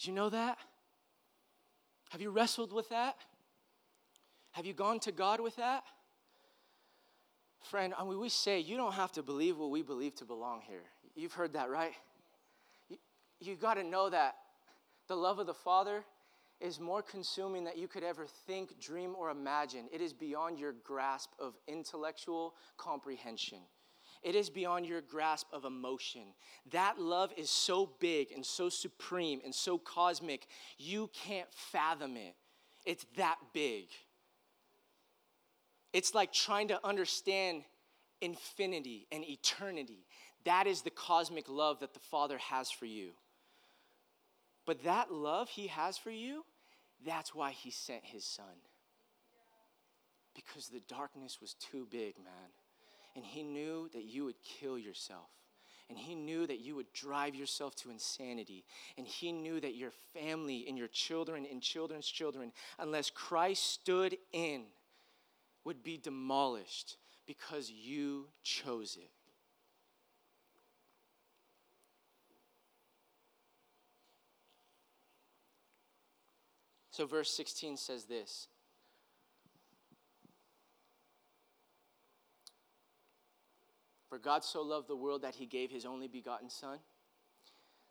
Did 0.00 0.08
you 0.08 0.14
know 0.14 0.30
that? 0.30 0.58
Have 2.10 2.20
you 2.20 2.30
wrestled 2.30 2.72
with 2.72 2.88
that? 2.88 3.14
Have 4.50 4.66
you 4.66 4.74
gone 4.74 4.98
to 5.00 5.12
God 5.12 5.40
with 5.40 5.54
that? 5.56 5.84
Friend, 7.70 7.94
I 7.96 8.02
mean, 8.02 8.18
we 8.18 8.28
say 8.28 8.58
you 8.58 8.76
don't 8.76 8.94
have 8.94 9.12
to 9.12 9.22
believe 9.22 9.58
what 9.58 9.70
we 9.70 9.82
believe 9.82 10.16
to 10.16 10.24
belong 10.24 10.62
here. 10.66 10.82
You've 11.14 11.34
heard 11.34 11.52
that, 11.52 11.70
right? 11.70 11.92
You, 12.88 12.96
you 13.38 13.54
got 13.54 13.74
to 13.74 13.84
know 13.84 14.10
that 14.10 14.34
the 15.06 15.14
love 15.14 15.38
of 15.38 15.46
the 15.46 15.54
Father 15.54 16.02
is 16.62 16.78
more 16.78 17.02
consuming 17.02 17.64
than 17.64 17.76
you 17.76 17.88
could 17.88 18.04
ever 18.04 18.26
think, 18.46 18.80
dream, 18.80 19.14
or 19.18 19.30
imagine. 19.30 19.88
It 19.92 20.00
is 20.00 20.12
beyond 20.12 20.58
your 20.58 20.72
grasp 20.84 21.30
of 21.38 21.54
intellectual 21.66 22.54
comprehension. 22.76 23.58
It 24.22 24.36
is 24.36 24.48
beyond 24.48 24.86
your 24.86 25.00
grasp 25.00 25.48
of 25.52 25.64
emotion. 25.64 26.22
That 26.70 27.00
love 27.00 27.32
is 27.36 27.50
so 27.50 27.90
big 27.98 28.30
and 28.32 28.46
so 28.46 28.68
supreme 28.68 29.40
and 29.44 29.52
so 29.52 29.78
cosmic, 29.78 30.46
you 30.78 31.10
can't 31.12 31.52
fathom 31.52 32.16
it. 32.16 32.36
It's 32.86 33.04
that 33.16 33.38
big. 33.52 33.86
It's 35.92 36.14
like 36.14 36.32
trying 36.32 36.68
to 36.68 36.86
understand 36.86 37.64
infinity 38.20 39.08
and 39.10 39.24
eternity. 39.24 40.06
That 40.44 40.68
is 40.68 40.82
the 40.82 40.90
cosmic 40.90 41.48
love 41.48 41.80
that 41.80 41.92
the 41.92 42.00
Father 42.00 42.38
has 42.38 42.70
for 42.70 42.86
you. 42.86 43.10
But 44.64 44.84
that 44.84 45.12
love 45.12 45.48
He 45.48 45.66
has 45.66 45.98
for 45.98 46.10
you 46.10 46.44
that's 47.06 47.34
why 47.34 47.50
he 47.50 47.70
sent 47.70 48.04
his 48.04 48.24
son. 48.24 48.44
Because 50.34 50.68
the 50.68 50.82
darkness 50.88 51.38
was 51.40 51.54
too 51.54 51.86
big, 51.90 52.16
man. 52.18 52.50
And 53.14 53.24
he 53.24 53.42
knew 53.42 53.90
that 53.92 54.04
you 54.04 54.24
would 54.24 54.42
kill 54.42 54.78
yourself. 54.78 55.28
And 55.88 55.98
he 55.98 56.14
knew 56.14 56.46
that 56.46 56.60
you 56.60 56.74
would 56.76 56.90
drive 56.94 57.34
yourself 57.34 57.74
to 57.76 57.90
insanity. 57.90 58.64
And 58.96 59.06
he 59.06 59.30
knew 59.30 59.60
that 59.60 59.74
your 59.74 59.92
family 60.14 60.64
and 60.66 60.78
your 60.78 60.88
children 60.88 61.46
and 61.50 61.60
children's 61.60 62.06
children, 62.06 62.52
unless 62.78 63.10
Christ 63.10 63.64
stood 63.64 64.16
in, 64.32 64.62
would 65.64 65.82
be 65.82 65.98
demolished 65.98 66.96
because 67.26 67.70
you 67.70 68.28
chose 68.42 68.96
it. 68.96 69.10
So, 76.92 77.06
verse 77.06 77.30
16 77.30 77.78
says 77.78 78.04
this 78.04 78.48
For 84.10 84.18
God 84.18 84.44
so 84.44 84.60
loved 84.60 84.88
the 84.88 84.96
world 84.96 85.22
that 85.22 85.34
he 85.34 85.46
gave 85.46 85.70
his 85.70 85.86
only 85.86 86.06
begotten 86.06 86.50
Son, 86.50 86.78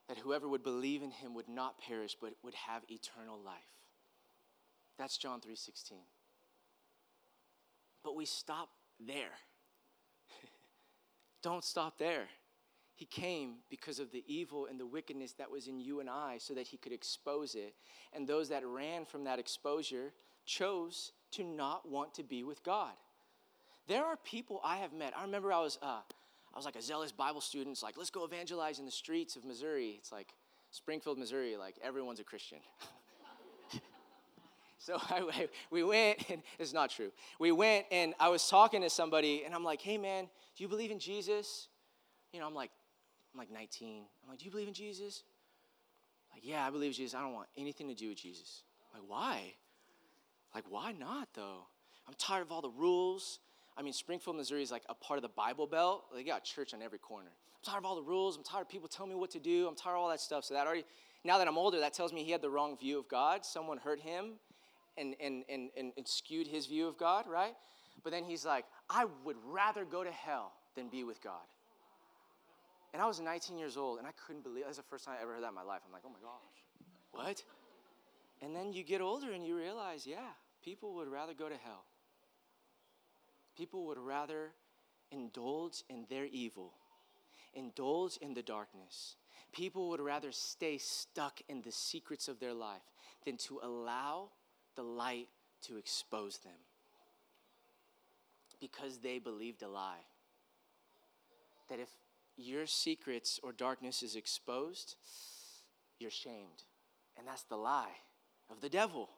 that 0.08 0.20
whoever 0.20 0.48
would 0.48 0.62
believe 0.62 1.02
in 1.02 1.10
him 1.10 1.34
would 1.34 1.50
not 1.50 1.80
perish, 1.82 2.16
but 2.22 2.34
would 2.44 2.54
have 2.54 2.84
eternal 2.90 3.40
life. 3.44 3.58
That's 5.00 5.18
John 5.18 5.42
3:16. 5.42 6.06
But 8.04 8.16
we 8.16 8.26
stop 8.26 8.70
there. 9.00 9.34
Don't 11.42 11.64
stop 11.64 11.98
there. 11.98 12.28
He 13.02 13.08
came 13.08 13.56
because 13.68 13.98
of 13.98 14.12
the 14.12 14.24
evil 14.28 14.68
and 14.68 14.80
the 14.80 14.86
wickedness 14.86 15.34
that 15.40 15.50
was 15.50 15.66
in 15.66 15.80
you 15.80 16.02
and 16.02 16.08
I 16.08 16.38
so 16.38 16.54
that 16.54 16.68
he 16.68 16.78
could 16.78 16.92
expose 16.92 17.56
it. 17.56 17.74
And 18.14 18.28
those 18.28 18.50
that 18.50 18.64
ran 18.64 19.06
from 19.06 19.24
that 19.24 19.40
exposure 19.40 20.14
chose 20.46 21.12
to 21.32 21.44
not 21.44 21.90
want 21.90 22.14
to 22.14 22.24
be 22.24 22.44
with 22.44 22.64
God. 22.64 22.92
There 23.88 24.06
are 24.06 24.18
people 24.18 24.62
I 24.64 24.78
have 24.78 24.94
met. 24.94 25.14
I 25.18 25.24
remember 25.24 25.52
I 25.52 25.62
was, 25.62 25.80
uh, 25.82 26.02
I 26.54 26.56
was 26.56 26.64
like 26.64 26.76
a 26.76 26.82
zealous 26.84 27.12
Bible 27.12 27.42
student. 27.42 27.74
It's 27.74 27.82
like, 27.82 27.98
let's 27.98 28.12
go 28.12 28.24
evangelize 28.24 28.78
in 28.78 28.86
the 28.86 28.92
streets 28.92 29.36
of 29.36 29.46
Missouri. 29.46 29.96
It's 29.98 30.12
like 30.12 30.36
Springfield, 30.70 31.18
Missouri, 31.18 31.58
like 31.58 31.78
everyone's 31.84 32.20
a 32.20 32.24
Christian. 32.24 32.60
so 34.78 35.00
I, 35.10 35.50
we 35.72 35.84
went, 35.84 36.30
and 36.30 36.44
it's 36.60 36.72
not 36.72 36.92
true. 36.92 37.12
We 37.40 37.52
went, 37.52 37.88
and 37.92 38.14
I 38.20 38.30
was 38.30 38.48
talking 38.48 38.82
to 38.82 38.92
somebody, 38.92 39.42
and 39.44 39.56
I'm 39.56 39.64
like, 39.64 39.82
hey, 39.82 39.98
man, 39.98 40.26
do 40.56 40.64
you 40.64 40.68
believe 40.68 40.92
in 40.92 41.00
Jesus? 41.00 41.68
You 42.32 42.40
know, 42.40 42.46
I'm 42.46 42.54
like 42.54 42.70
I'm 43.34 43.40
like 43.40 43.52
19. 43.52 44.04
I'm 44.24 44.30
like, 44.30 44.40
do 44.40 44.46
you 44.46 44.52
believe 44.52 44.68
in 44.68 44.74
Jesus? 44.74 45.24
Like, 46.34 46.42
yeah, 46.44 46.66
I 46.66 46.70
believe 46.70 46.88
in 46.88 46.94
Jesus. 46.94 47.16
I 47.16 47.22
don't 47.22 47.34
want 47.34 47.48
anything 47.58 47.88
to 47.88 47.94
do 47.94 48.10
with 48.10 48.18
Jesus. 48.18 48.64
I'm 48.94 49.02
like, 49.02 49.10
why? 49.10 49.54
Like, 50.54 50.66
why 50.70 50.92
not 50.92 51.30
though? 51.34 51.66
I'm 52.08 52.14
tired 52.18 52.42
of 52.42 52.52
all 52.52 52.62
the 52.62 52.70
rules. 52.70 53.40
I 53.78 53.82
mean, 53.82 53.94
Springfield, 53.94 54.36
Missouri 54.36 54.64
is 54.64 54.72
like 54.72 54.84
a 54.90 54.94
part 54.94 55.18
of 55.18 55.22
the 55.22 55.30
Bible 55.30 55.66
Belt. 55.66 56.06
They 56.14 56.24
got 56.24 56.44
church 56.44 56.74
on 56.74 56.82
every 56.82 57.00
corner. 57.00 57.30
I'm 57.30 57.72
tired 57.72 57.80
of 57.80 57.86
all 57.86 57.96
the 57.96 58.02
rules. 58.02 58.36
I'm 58.36 58.44
tired 58.44 58.64
of 58.64 58.70
people 58.70 58.88
telling 58.88 59.12
me 59.12 59.18
what 59.18 59.32
to 59.32 59.40
do. 59.40 59.68
I'm 59.68 59.76
tired 59.76 59.94
of 59.94 60.02
all 60.02 60.10
that 60.10 60.20
stuff. 60.20 60.44
So 60.44 60.54
that 60.54 60.66
already, 60.66 60.84
now 61.24 61.38
that 61.38 61.48
I'm 61.48 61.58
older, 61.58 61.80
that 61.80 61.94
tells 61.94 62.12
me 62.12 62.24
he 62.24 62.32
had 62.32 62.42
the 62.42 62.50
wrong 62.50 62.78
view 62.78 63.00
of 63.00 63.08
God. 63.08 63.46
Someone 63.46 63.78
hurt 63.78 64.00
him 64.00 64.34
and, 64.98 65.16
and, 65.22 65.44
and, 65.48 65.70
and, 65.78 65.94
and 65.96 66.08
skewed 66.08 66.48
his 66.48 66.66
view 66.66 66.88
of 66.88 66.98
God, 66.98 67.26
right? 67.30 67.54
But 68.04 68.12
then 68.12 68.24
he's 68.24 68.46
like, 68.46 68.66
I 68.90 69.06
would 69.24 69.38
rather 69.46 69.86
go 69.86 70.04
to 70.04 70.12
hell 70.12 70.54
than 70.76 70.90
be 70.90 71.04
with 71.04 71.22
God. 71.22 71.42
And 72.94 73.02
I 73.02 73.06
was 73.06 73.20
19 73.20 73.58
years 73.58 73.78
old, 73.78 74.00
and 74.00 74.08
I 74.08 74.12
couldn't 74.26 74.44
believe 74.44 74.66
that's 74.66 74.78
the 74.78 74.84
first 74.84 75.06
time 75.06 75.16
I 75.18 75.22
ever 75.22 75.34
heard 75.34 75.44
that 75.44 75.50
in 75.50 75.56
my 75.56 75.64
life. 75.64 75.82
I'm 75.86 75.94
like, 75.94 76.04
oh 76.06 76.10
my 76.10 76.20
gosh, 76.22 76.88
what? 77.12 77.44
And 78.42 78.56
then 78.56 78.74
you 78.74 78.84
get 78.84 79.02
older 79.02 79.32
and 79.32 79.46
you 79.46 79.56
realize, 79.56 80.06
yeah, 80.06 80.32
people 80.64 80.94
would 80.96 81.08
rather 81.08 81.34
go 81.34 81.48
to 81.48 81.56
hell. 81.64 81.86
People 83.56 83.86
would 83.88 83.98
rather 83.98 84.52
indulge 85.12 85.84
in 85.90 86.06
their 86.10 86.26
evil, 86.26 86.74
indulge 87.54 88.18
in 88.18 88.34
the 88.34 88.42
darkness. 88.42 89.16
People 89.52 89.90
would 89.90 90.00
rather 90.00 90.32
stay 90.32 90.78
stuck 90.78 91.42
in 91.48 91.62
the 91.62 91.72
secrets 91.72 92.28
of 92.28 92.40
their 92.40 92.54
life 92.54 92.82
than 93.26 93.38
to 93.38 93.60
allow 93.62 94.30
the 94.76 94.84
light 94.84 95.28
to 95.64 95.78
expose 95.78 96.38
them 96.40 96.54
because 98.60 99.00
they 99.00 99.20
believed 99.20 99.62
a 99.64 99.68
lie. 99.68 100.06
That 101.70 101.80
if 101.80 101.90
your 102.42 102.66
secrets 102.66 103.40
or 103.44 103.52
darkness 103.52 104.04
is 104.04 104.16
exposed, 104.16 104.96
you're 106.00 106.12
shamed. 106.12 106.64
And 107.18 107.28
that's 107.28 107.44
the 107.44 107.58
lie 107.58 107.96
of 108.50 108.62
the 108.62 108.70
devil. 108.70 109.10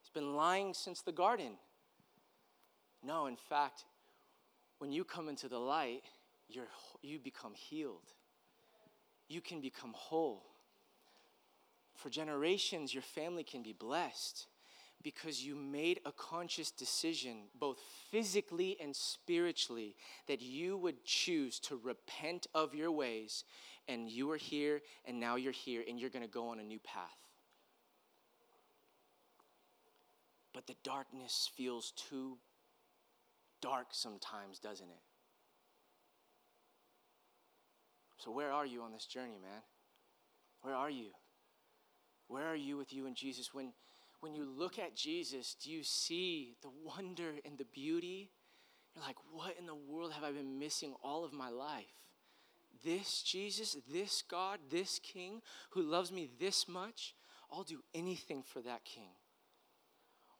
He's 0.00 0.10
been 0.10 0.34
lying 0.34 0.74
since 0.74 1.02
the 1.02 1.12
garden. 1.12 1.52
No, 3.04 3.26
in 3.26 3.36
fact, 3.36 3.84
when 4.78 4.92
you 4.92 5.04
come 5.04 5.28
into 5.28 5.48
the 5.48 5.58
light, 5.58 6.02
you're, 6.48 6.68
you 7.02 7.18
become 7.18 7.54
healed. 7.54 8.12
You 9.28 9.40
can 9.40 9.60
become 9.60 9.92
whole. 9.94 10.44
For 11.96 12.10
generations, 12.10 12.92
your 12.92 13.02
family 13.02 13.44
can 13.44 13.62
be 13.62 13.72
blessed 13.72 14.46
because 15.02 15.44
you 15.44 15.54
made 15.54 16.00
a 16.04 16.12
conscious 16.12 16.70
decision, 16.70 17.44
both 17.58 17.78
physically 18.10 18.76
and 18.80 18.94
spiritually, 18.94 19.96
that 20.28 20.40
you 20.40 20.76
would 20.76 21.04
choose 21.04 21.58
to 21.60 21.80
repent 21.82 22.46
of 22.54 22.74
your 22.74 22.90
ways, 22.90 23.44
and 23.88 24.08
you 24.08 24.30
are 24.30 24.36
here, 24.36 24.82
and 25.04 25.18
now 25.18 25.36
you're 25.36 25.52
here, 25.52 25.82
and 25.88 25.98
you're 25.98 26.10
going 26.10 26.24
to 26.24 26.30
go 26.30 26.48
on 26.48 26.60
a 26.60 26.64
new 26.64 26.78
path. 26.78 27.18
But 30.52 30.66
the 30.66 30.76
darkness 30.84 31.50
feels 31.56 31.92
too 31.92 32.38
dark 33.60 33.88
sometimes, 33.90 34.58
doesn't 34.58 34.88
it? 34.88 35.00
So, 38.18 38.30
where 38.30 38.52
are 38.52 38.66
you 38.66 38.82
on 38.82 38.92
this 38.92 39.06
journey, 39.06 39.38
man? 39.42 39.62
Where 40.60 40.74
are 40.74 40.90
you? 40.90 41.08
Where 42.28 42.46
are 42.46 42.56
you 42.56 42.76
with 42.76 42.92
you 42.92 43.06
and 43.06 43.16
Jesus? 43.16 43.52
When, 43.52 43.72
when 44.22 44.36
you 44.36 44.44
look 44.44 44.78
at 44.78 44.94
Jesus, 44.94 45.56
do 45.60 45.68
you 45.68 45.82
see 45.82 46.54
the 46.62 46.70
wonder 46.84 47.32
and 47.44 47.58
the 47.58 47.64
beauty? 47.64 48.30
You're 48.94 49.04
like, 49.04 49.16
what 49.32 49.56
in 49.58 49.66
the 49.66 49.74
world 49.74 50.12
have 50.12 50.22
I 50.22 50.30
been 50.30 50.60
missing 50.60 50.94
all 51.02 51.24
of 51.24 51.32
my 51.32 51.48
life? 51.48 51.84
This 52.84 53.20
Jesus, 53.22 53.76
this 53.92 54.22
God, 54.22 54.60
this 54.70 55.00
King 55.00 55.42
who 55.70 55.82
loves 55.82 56.12
me 56.12 56.30
this 56.38 56.68
much, 56.68 57.16
I'll 57.50 57.64
do 57.64 57.82
anything 57.96 58.44
for 58.44 58.60
that 58.60 58.84
King. 58.84 59.10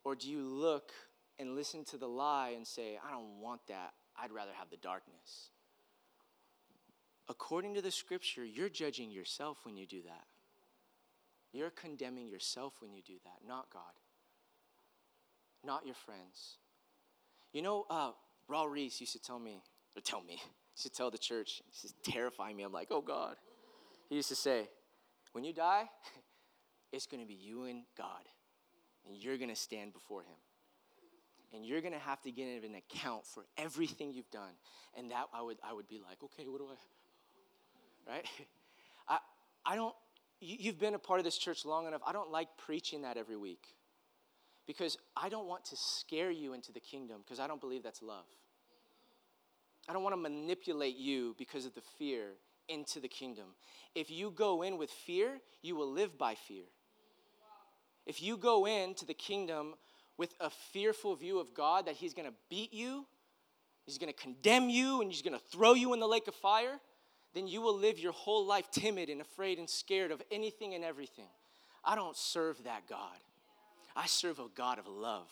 Or 0.04 0.14
do 0.14 0.30
you 0.30 0.42
look 0.42 0.92
and 1.40 1.56
listen 1.56 1.84
to 1.86 1.96
the 1.96 2.08
lie 2.08 2.52
and 2.54 2.64
say, 2.64 3.00
I 3.04 3.10
don't 3.10 3.40
want 3.40 3.66
that. 3.66 3.94
I'd 4.16 4.30
rather 4.30 4.52
have 4.56 4.70
the 4.70 4.76
darkness. 4.76 5.50
According 7.28 7.74
to 7.74 7.82
the 7.82 7.90
scripture, 7.90 8.44
you're 8.44 8.68
judging 8.68 9.10
yourself 9.10 9.58
when 9.64 9.76
you 9.76 9.86
do 9.86 10.02
that. 10.02 10.26
You're 11.52 11.70
condemning 11.70 12.28
yourself 12.28 12.74
when 12.80 12.92
you 12.92 13.02
do 13.02 13.14
that, 13.24 13.46
not 13.46 13.66
God, 13.72 13.92
not 15.64 15.84
your 15.84 15.94
friends. 15.94 16.56
You 17.52 17.62
know, 17.62 17.86
uh, 17.90 18.12
Raul 18.50 18.70
Ries 18.70 19.00
used 19.00 19.12
to 19.12 19.20
tell 19.20 19.38
me, 19.38 19.62
or 19.96 20.00
tell 20.00 20.22
me, 20.22 20.40
used 20.76 20.84
to 20.84 20.90
tell 20.90 21.10
the 21.10 21.18
church, 21.18 21.62
he 21.66 21.86
used 21.86 22.04
to 22.04 22.10
terrify 22.10 22.52
me. 22.52 22.62
I'm 22.62 22.72
like, 22.72 22.88
oh 22.90 23.02
God. 23.02 23.36
He 24.08 24.16
used 24.16 24.28
to 24.28 24.36
say, 24.36 24.68
when 25.32 25.44
you 25.44 25.52
die, 25.52 25.84
it's 26.92 27.06
going 27.06 27.22
to 27.22 27.26
be 27.26 27.34
you 27.34 27.64
and 27.64 27.84
God, 27.96 28.28
and 29.06 29.16
you're 29.16 29.38
going 29.38 29.50
to 29.50 29.56
stand 29.56 29.92
before 29.92 30.22
Him 30.22 30.36
and 31.52 31.66
you're 31.66 31.80
going 31.80 31.92
to 31.92 31.98
have 31.98 32.20
to 32.22 32.30
give 32.30 32.64
an 32.64 32.74
account 32.74 33.26
for 33.26 33.44
everything 33.56 34.12
you've 34.12 34.30
done. 34.30 34.52
And 34.96 35.10
that 35.10 35.26
I 35.32 35.42
would, 35.42 35.58
I 35.62 35.72
would 35.72 35.88
be 35.88 35.98
like, 35.98 36.22
okay, 36.22 36.48
what 36.48 36.58
do 36.58 36.66
I, 36.66 38.10
right? 38.12 38.26
I, 39.08 39.18
I 39.64 39.76
don't, 39.76 39.94
you've 40.42 40.78
been 40.78 40.94
a 40.94 40.98
part 40.98 41.20
of 41.20 41.24
this 41.24 41.38
church 41.38 41.64
long 41.64 41.86
enough. 41.86 42.02
I 42.06 42.12
don't 42.12 42.30
like 42.30 42.48
preaching 42.58 43.02
that 43.02 43.16
every 43.16 43.36
week 43.36 43.64
because 44.66 44.98
I 45.16 45.28
don't 45.28 45.46
want 45.46 45.64
to 45.66 45.76
scare 45.76 46.30
you 46.30 46.52
into 46.52 46.72
the 46.72 46.80
kingdom 46.80 47.20
because 47.24 47.38
I 47.38 47.46
don't 47.46 47.60
believe 47.60 47.82
that's 47.82 48.02
love. 48.02 48.26
I 49.88 49.92
don't 49.92 50.02
want 50.02 50.14
to 50.14 50.20
manipulate 50.20 50.96
you 50.96 51.34
because 51.38 51.64
of 51.64 51.74
the 51.74 51.80
fear 51.98 52.32
into 52.68 53.00
the 53.00 53.08
kingdom. 53.08 53.46
If 53.94 54.10
you 54.10 54.30
go 54.30 54.62
in 54.62 54.78
with 54.78 54.90
fear, 54.90 55.40
you 55.62 55.76
will 55.76 55.90
live 55.90 56.18
by 56.18 56.34
fear. 56.34 56.64
If 58.06 58.22
you 58.22 58.36
go 58.36 58.66
into 58.66 59.04
the 59.04 59.14
kingdom 59.14 59.74
with 60.16 60.34
a 60.40 60.50
fearful 60.50 61.14
view 61.14 61.38
of 61.38 61.54
God 61.54 61.86
that 61.86 61.94
He's 61.94 62.14
going 62.14 62.28
to 62.28 62.34
beat 62.48 62.72
you, 62.72 63.06
He's 63.84 63.98
going 63.98 64.12
to 64.12 64.18
condemn 64.18 64.68
you, 64.68 65.00
and 65.00 65.10
He's 65.10 65.22
going 65.22 65.38
to 65.38 65.44
throw 65.50 65.74
you 65.74 65.92
in 65.92 66.00
the 66.00 66.06
lake 66.06 66.28
of 66.28 66.34
fire, 66.34 66.80
then 67.34 67.46
you 67.46 67.60
will 67.60 67.76
live 67.76 67.98
your 67.98 68.12
whole 68.12 68.46
life 68.46 68.70
timid 68.70 69.08
and 69.08 69.20
afraid 69.20 69.58
and 69.58 69.68
scared 69.68 70.10
of 70.10 70.22
anything 70.30 70.74
and 70.74 70.84
everything. 70.84 71.28
I 71.84 71.94
don't 71.94 72.16
serve 72.16 72.62
that 72.64 72.88
God. 72.88 73.18
I 73.96 74.06
serve 74.06 74.38
a 74.38 74.48
God 74.54 74.78
of 74.78 74.86
love. 74.86 75.28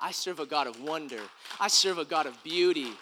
I 0.00 0.12
serve 0.12 0.40
a 0.40 0.46
God 0.46 0.66
of 0.66 0.80
wonder. 0.82 1.20
I 1.58 1.68
serve 1.68 1.98
a 1.98 2.04
God 2.04 2.26
of 2.26 2.42
beauty. 2.42 2.92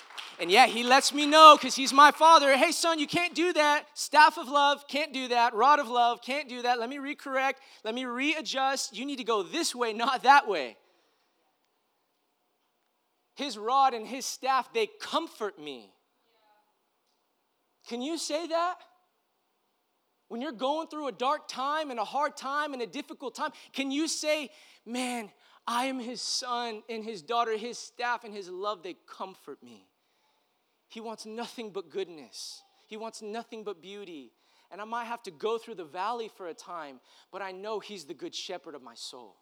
And 0.40 0.51
yet 0.51 0.68
he 0.68 0.85
lets 0.85 1.12
me 1.12 1.27
know 1.27 1.57
because 1.59 1.74
he's 1.74 1.92
my 1.92 2.11
father. 2.11 2.57
Hey, 2.57 2.70
son, 2.70 2.98
you 2.98 3.07
can't 3.07 3.35
do 3.35 3.53
that. 3.53 3.87
Staff 3.94 4.38
of 4.38 4.48
love, 4.48 4.87
can't 4.88 5.12
do 5.12 5.29
that. 5.29 5.55
Rod 5.55 5.81
of 5.81 5.88
love, 5.88 6.22
can't 6.22 6.48
do 6.48 6.62
that. 6.62 6.79
Let 6.79 6.88
me 6.88 6.98
recorrect. 6.98 7.55
Let 7.85 7.94
me 7.94 8.05
readjust. 8.05 8.96
You 8.96 9.05
need 9.05 9.16
to 9.16 9.24
go 9.24 9.42
this 9.42 9.74
way, 9.74 9.92
not 9.92 10.22
that 10.22 10.48
way. 10.48 10.77
His 13.35 13.59
rod 13.59 13.94
and 13.94 14.07
his 14.07 14.27
staff, 14.27 14.72
they 14.72 14.88
comfort 15.01 15.61
me. 15.61 15.92
Can 17.88 18.03
you 18.03 18.18
say 18.18 18.46
that? 18.46 18.77
When 20.29 20.42
you're 20.42 20.53
going 20.53 20.88
through 20.88 21.09
a 21.09 21.12
dark 21.12 21.48
time 21.48 21.90
and 21.90 21.98
a 21.98 22.05
hard 22.05 22.37
time 22.37 22.74
and 22.74 22.83
a 22.83 22.87
difficult 22.87 23.35
time, 23.35 23.51
can 23.72 23.90
you 23.90 24.07
say, 24.07 24.51
Man, 24.85 25.31
I 25.66 25.87
am 25.87 25.98
his 25.98 26.20
son 26.20 26.83
and 26.88 27.03
his 27.03 27.22
daughter, 27.22 27.57
his 27.57 27.79
staff 27.79 28.24
and 28.24 28.35
his 28.35 28.48
love, 28.48 28.83
they 28.83 28.96
comfort 29.07 29.62
me. 29.62 29.88
He 30.88 31.01
wants 31.01 31.27
nothing 31.27 31.70
but 31.70 31.90
goodness, 31.90 32.62
he 32.87 32.96
wants 32.96 33.22
nothing 33.22 33.64
but 33.64 33.83
beauty. 33.83 34.33
And 34.70 34.83
I 34.83 34.85
might 34.85 35.07
have 35.07 35.22
to 35.22 35.31
go 35.31 35.57
through 35.57 35.77
the 35.77 35.85
valley 35.85 36.31
for 36.37 36.48
a 36.48 36.53
time, 36.53 37.01
but 37.33 37.40
I 37.40 37.53
know 37.53 37.81
he's 37.81 38.05
the 38.05 38.12
good 38.12 38.35
shepherd 38.35 38.74
of 38.74 38.83
my 38.83 38.94
soul. 38.94 39.35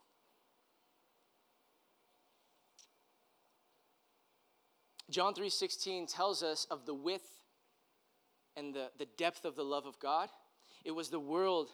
John 5.10 5.34
3:16 5.34 6.06
tells 6.06 6.44
us 6.44 6.64
of 6.70 6.86
the 6.86 6.94
width 6.94 7.35
and 8.56 8.74
the, 8.74 8.90
the 8.98 9.06
depth 9.16 9.44
of 9.44 9.54
the 9.54 9.64
love 9.64 9.86
of 9.86 9.98
God. 9.98 10.28
It 10.84 10.92
was 10.92 11.08
the 11.08 11.20
world 11.20 11.70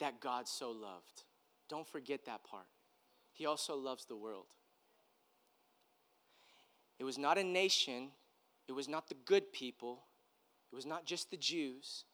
that 0.00 0.20
God 0.20 0.48
so 0.48 0.70
loved. 0.70 1.24
Don't 1.68 1.86
forget 1.86 2.24
that 2.26 2.44
part. 2.44 2.66
He 3.32 3.46
also 3.46 3.76
loves 3.76 4.06
the 4.06 4.16
world. 4.16 4.46
It 6.98 7.04
was 7.04 7.18
not 7.18 7.38
a 7.38 7.44
nation, 7.44 8.10
it 8.68 8.72
was 8.72 8.88
not 8.88 9.08
the 9.08 9.16
good 9.26 9.52
people, 9.52 10.04
it 10.72 10.76
was 10.76 10.86
not 10.86 11.04
just 11.04 11.30
the 11.30 11.36
Jews, 11.36 12.04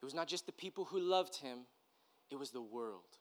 it 0.00 0.04
was 0.04 0.14
not 0.14 0.28
just 0.28 0.46
the 0.46 0.52
people 0.52 0.84
who 0.84 1.00
loved 1.00 1.36
him, 1.36 1.60
it 2.30 2.36
was 2.36 2.50
the 2.50 2.62
world. 2.62 3.18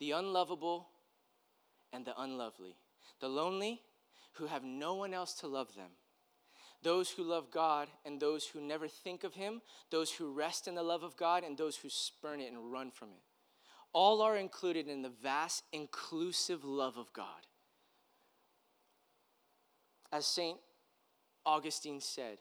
The 0.00 0.10
unlovable 0.12 0.88
and 1.92 2.04
the 2.04 2.20
unlovely, 2.20 2.76
the 3.20 3.28
lonely 3.28 3.80
who 4.32 4.46
have 4.46 4.64
no 4.64 4.94
one 4.94 5.14
else 5.14 5.34
to 5.34 5.46
love 5.46 5.74
them. 5.76 5.90
Those 6.84 7.10
who 7.10 7.24
love 7.24 7.50
God 7.50 7.88
and 8.04 8.20
those 8.20 8.46
who 8.46 8.60
never 8.60 8.86
think 8.86 9.24
of 9.24 9.34
Him, 9.34 9.62
those 9.90 10.12
who 10.12 10.30
rest 10.30 10.68
in 10.68 10.74
the 10.74 10.82
love 10.82 11.02
of 11.02 11.16
God 11.16 11.42
and 11.42 11.56
those 11.56 11.76
who 11.76 11.88
spurn 11.88 12.40
it 12.40 12.52
and 12.52 12.70
run 12.70 12.90
from 12.90 13.08
it. 13.08 13.22
All 13.94 14.20
are 14.20 14.36
included 14.36 14.86
in 14.86 15.00
the 15.00 15.08
vast, 15.08 15.64
inclusive 15.72 16.62
love 16.62 16.98
of 16.98 17.10
God. 17.14 17.46
As 20.12 20.26
St. 20.26 20.58
Augustine 21.46 22.00
said, 22.00 22.38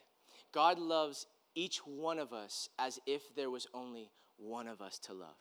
God 0.52 0.78
loves 0.78 1.26
each 1.56 1.78
one 1.86 2.20
of 2.20 2.34
us 2.34 2.68
as 2.78 3.00
if 3.06 3.34
there 3.36 3.50
was 3.50 3.66
only 3.74 4.12
one 4.38 4.68
of 4.68 4.82
us 4.82 5.00
to 5.00 5.14
love. 5.14 5.38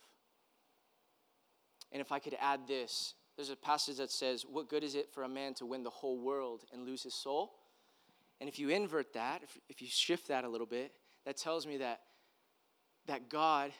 And 1.90 2.00
if 2.00 2.12
I 2.12 2.20
could 2.20 2.36
add 2.40 2.68
this, 2.68 3.14
there's 3.36 3.50
a 3.50 3.56
passage 3.56 3.96
that 3.96 4.12
says, 4.12 4.46
What 4.48 4.68
good 4.68 4.84
is 4.84 4.94
it 4.94 5.12
for 5.12 5.24
a 5.24 5.28
man 5.28 5.54
to 5.54 5.66
win 5.66 5.82
the 5.82 5.90
whole 5.90 6.18
world 6.18 6.64
and 6.72 6.86
lose 6.86 7.02
his 7.02 7.14
soul? 7.14 7.54
And 8.42 8.48
if 8.48 8.58
you 8.58 8.70
invert 8.70 9.12
that, 9.12 9.44
if, 9.44 9.56
if 9.68 9.80
you 9.80 9.86
shift 9.88 10.26
that 10.26 10.42
a 10.42 10.48
little 10.48 10.66
bit, 10.66 10.90
that 11.24 11.36
tells 11.36 11.64
me 11.64 11.76
that, 11.76 12.00
that 13.06 13.30
God, 13.30 13.70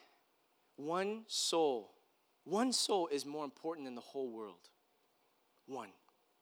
one 0.77 1.23
soul, 1.27 1.91
one 2.45 2.71
soul 2.71 3.09
is 3.11 3.25
more 3.25 3.43
important 3.43 3.85
than 3.85 3.95
the 3.95 3.99
whole 3.99 4.31
world. 4.31 4.69
One 5.65 5.89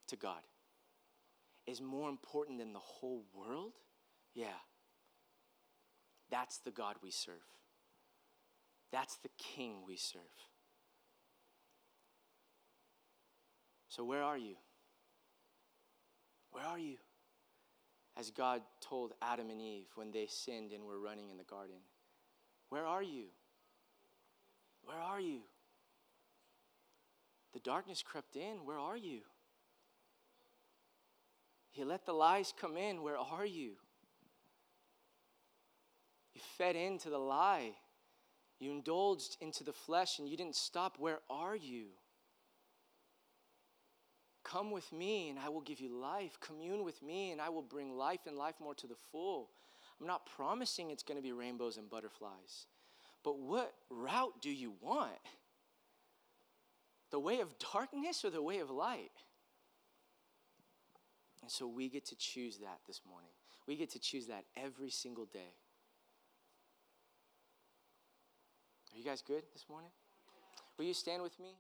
to 0.10 0.16
God 0.18 0.44
is 1.66 1.82
more 1.82 2.10
important 2.10 2.60
than 2.60 2.74
the 2.74 2.80
whole 2.80 3.24
world? 3.34 3.74
Yeah. 4.36 4.50
That's 6.30 6.60
the 6.60 6.70
God 6.70 6.98
we 7.02 7.10
serve. 7.10 7.34
That's 8.92 9.16
the 9.16 9.30
King 9.40 9.78
we 9.88 9.96
serve. 9.96 10.22
So, 13.90 14.04
where 14.04 14.22
are 14.22 14.38
you? 14.38 14.58
Where 16.52 16.66
are 16.66 16.78
you? 16.78 16.98
As 18.18 18.30
God 18.30 18.62
told 18.82 19.14
Adam 19.22 19.50
and 19.50 19.62
Eve 19.62 19.88
when 19.96 20.12
they 20.12 20.28
sinned 20.28 20.72
and 20.74 20.86
were 20.86 21.00
running 21.00 21.30
in 21.30 21.38
the 21.38 21.44
garden. 21.44 21.78
Where 22.70 22.86
are 22.86 23.04
you? 23.04 23.26
Where 24.84 24.98
are 24.98 25.20
you? 25.20 25.40
The 27.54 27.60
darkness 27.60 28.04
crept 28.04 28.36
in. 28.36 28.66
Where 28.66 28.78
are 28.78 28.98
you? 28.98 29.22
He 31.70 31.84
let 31.84 32.06
the 32.06 32.14
lies 32.14 32.54
come 32.60 32.78
in. 32.78 33.02
Where 33.02 33.18
are 33.18 33.46
you? 33.46 33.72
You 36.34 36.42
fed 36.58 36.76
into 36.76 37.10
the 37.10 37.18
lie. 37.18 37.72
You 38.60 38.72
indulged 38.72 39.38
into 39.42 39.64
the 39.64 39.74
flesh 39.74 40.20
and 40.20 40.28
you 40.28 40.38
didn't 40.38 40.56
stop. 40.56 40.98
Where 41.00 41.20
are 41.30 41.56
you? 41.56 41.88
Come 44.52 44.72
with 44.72 44.92
me 44.92 45.30
and 45.30 45.40
I 45.40 45.50
will 45.50 45.62
give 45.62 45.80
you 45.80 45.90
life. 45.90 46.38
Commune 46.42 46.84
with 46.84 47.02
me 47.02 47.32
and 47.32 47.40
I 47.40 47.50
will 47.50 47.62
bring 47.62 47.96
life 47.96 48.22
and 48.28 48.38
life 48.38 48.56
more 48.60 48.76
to 48.76 48.88
the 48.88 48.96
full. 49.12 49.50
I'm 50.00 50.08
not 50.08 50.26
promising 50.26 50.90
it's 50.90 51.04
going 51.04 51.18
to 51.18 51.24
be 51.24 51.32
rainbows 51.32 51.78
and 51.78 51.90
butterflies, 51.90 52.66
but 53.24 53.40
what 53.40 53.74
route 53.90 54.34
do 54.42 54.50
you 54.50 54.74
want? 54.82 55.12
The 57.12 57.20
way 57.20 57.40
of 57.40 57.50
darkness 57.74 58.26
or 58.26 58.30
the 58.30 58.42
way 58.42 58.60
of 58.60 58.70
light? 58.70 59.12
And 61.42 61.50
so 61.52 61.68
we 61.68 61.88
get 61.88 62.06
to 62.08 62.16
choose 62.16 62.58
that 62.58 62.80
this 62.88 63.02
morning. 63.08 63.32
We 63.68 63.76
get 63.76 63.92
to 63.92 64.00
choose 64.00 64.28
that 64.28 64.44
every 64.58 64.90
single 64.90 65.26
day. 65.26 65.54
Are 68.94 68.98
you 68.98 69.06
guys 69.06 69.22
good 69.26 69.44
this 69.54 69.66
morning? 69.70 69.92
Will 70.78 70.86
you 70.86 70.94
stand 70.94 71.24
with 71.24 71.40
me? 71.40 71.56